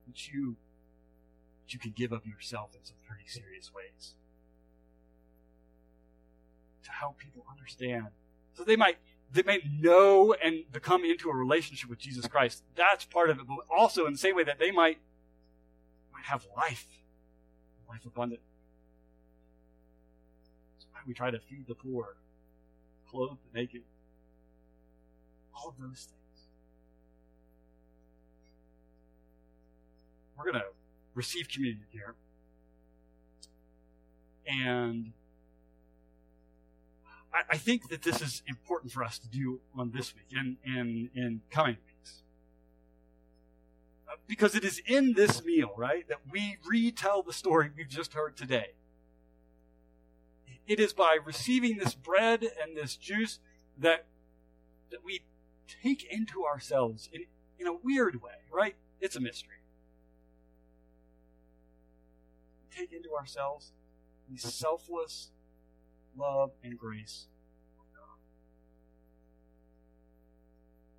But 0.06 0.28
you, 0.28 0.56
but 1.64 1.74
you 1.74 1.80
can 1.80 1.94
give 1.96 2.12
of 2.12 2.28
yourself 2.28 2.70
in 2.76 2.86
some 2.86 2.98
pretty 3.08 3.28
serious 3.28 3.74
ways 3.74 4.14
to 6.84 6.92
help 6.92 7.18
people 7.18 7.44
understand. 7.50 8.08
So 8.54 8.64
they 8.64 8.76
might 8.76 8.98
they 9.34 9.44
may 9.44 9.60
know 9.80 10.34
and 10.34 10.64
become 10.72 11.04
into 11.04 11.30
a 11.30 11.36
relationship 11.36 11.90
with 11.90 12.00
Jesus 12.00 12.28
Christ. 12.28 12.64
That's 12.76 13.04
part 13.06 13.30
of 13.30 13.40
it, 13.40 13.48
but 13.48 13.58
also 13.76 14.06
in 14.06 14.14
the 14.14 14.20
same 14.20 14.36
way 14.36 14.44
that 14.44 14.60
they 14.60 14.72
might 14.72 15.00
might 16.14 16.26
have 16.26 16.46
life, 16.56 16.86
life 17.90 18.06
abundant. 18.06 18.42
That's 20.76 20.86
why 20.92 21.00
we 21.08 21.14
try 21.14 21.32
to 21.32 21.40
feed 21.40 21.66
the 21.68 21.74
poor, 21.74 22.16
clothe 23.10 23.38
the 23.52 23.60
naked, 23.60 23.82
all 25.56 25.70
of 25.70 25.76
those 25.80 26.08
things. 26.08 26.20
We're 30.38 30.52
going 30.52 30.62
to 30.62 30.68
receive 31.16 31.50
communion 31.50 31.86
here. 31.92 32.16
And 34.46 35.14
I, 37.34 37.42
I, 37.52 37.58
think 37.58 37.90
that 37.90 38.04
this 38.04 38.22
is 38.22 38.44
important 38.48 38.92
for 38.92 39.04
us 39.04 39.18
to 39.20 39.28
do 39.28 39.60
on 39.76 39.92
this 39.92 40.14
week 40.16 40.28
and 40.38 40.58
in, 40.66 41.10
in 41.16 41.42
coming 41.50 41.78
weeks. 41.86 42.22
Uh, 44.08 44.16
because 44.28 44.56
it 44.56 44.64
is 44.64 44.82
in 44.86 45.14
this 45.14 45.44
meal, 45.44 45.72
right, 45.76 46.08
that 46.08 46.20
we 46.32 46.58
retell 46.66 47.24
the 47.24 47.34
story 47.34 47.72
we've 47.76 47.90
just 47.90 48.14
heard 48.14 48.38
today. 48.38 48.74
It 50.68 50.80
is 50.80 50.94
by 50.94 51.18
receiving 51.24 51.78
this 51.78 51.94
bread 51.94 52.44
and 52.44 52.78
this 52.78 52.96
juice 52.96 53.40
that, 53.78 54.06
that 54.92 55.04
we 55.04 55.22
take 55.82 56.06
into 56.06 56.46
ourselves 56.46 57.10
in, 57.12 57.26
in 57.60 57.68
a 57.68 57.74
weird 57.74 58.22
way, 58.22 58.32
right? 58.52 58.76
It's 59.02 59.16
a 59.16 59.20
mystery. 59.20 59.58
We 62.62 62.78
take 62.78 62.94
into 62.94 63.14
ourselves 63.14 63.72
these 64.30 64.44
selfless 64.44 65.32
love 66.18 66.52
and 66.64 66.78
grace. 66.78 67.28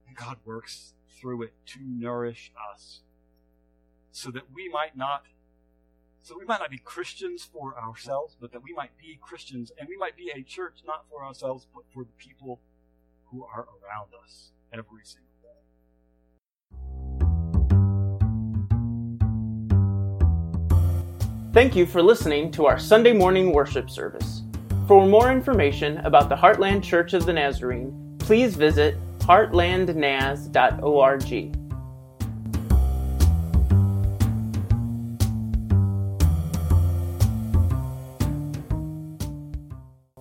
And 0.09 0.17
God 0.17 0.37
works 0.45 0.95
through 1.19 1.43
it 1.43 1.55
to 1.67 1.79
nourish 1.83 2.53
us 2.73 3.01
so 4.13 4.31
that 4.31 4.53
we 4.55 4.69
might 4.69 4.97
not 4.97 5.25
So 6.23 6.37
we 6.39 6.47
might 6.47 6.61
not 6.61 6.71
be 6.71 6.79
Christians 6.79 7.45
for 7.45 7.79
ourselves, 7.79 8.35
but 8.41 8.53
that 8.53 8.63
we 8.63 8.73
might 8.73 8.97
be 8.97 9.19
Christians 9.21 9.73
and 9.79 9.89
we 9.89 9.97
might 9.99 10.17
be 10.17 10.31
a 10.35 10.43
church 10.43 10.83
not 10.87 11.05
for 11.11 11.23
ourselves, 11.23 11.67
but 11.75 11.85
for 11.93 12.05
the 12.05 12.13
people 12.17 12.61
who 13.27 13.45
are 13.45 13.67
around 13.83 14.09
us 14.25 14.53
every 14.73 15.05
single 15.05 15.29
day. 15.43 15.61
Thank 21.53 21.77
you 21.77 21.85
for 21.85 22.03
listening 22.03 22.51
to 22.53 22.65
our 22.67 22.79
Sunday 22.79 23.13
morning 23.13 23.53
worship 23.53 23.91
service. 23.91 24.44
For 24.87 25.07
more 25.07 25.33
information 25.33 25.97
about 25.99 26.29
the 26.29 26.37
Heartland 26.37 26.83
Church 26.83 27.15
of 27.15 27.25
the 27.25 27.33
Nazarene, 27.33 28.17
please 28.19 28.55
visit 28.55 28.99
heartlandnaz.org. 29.21 31.64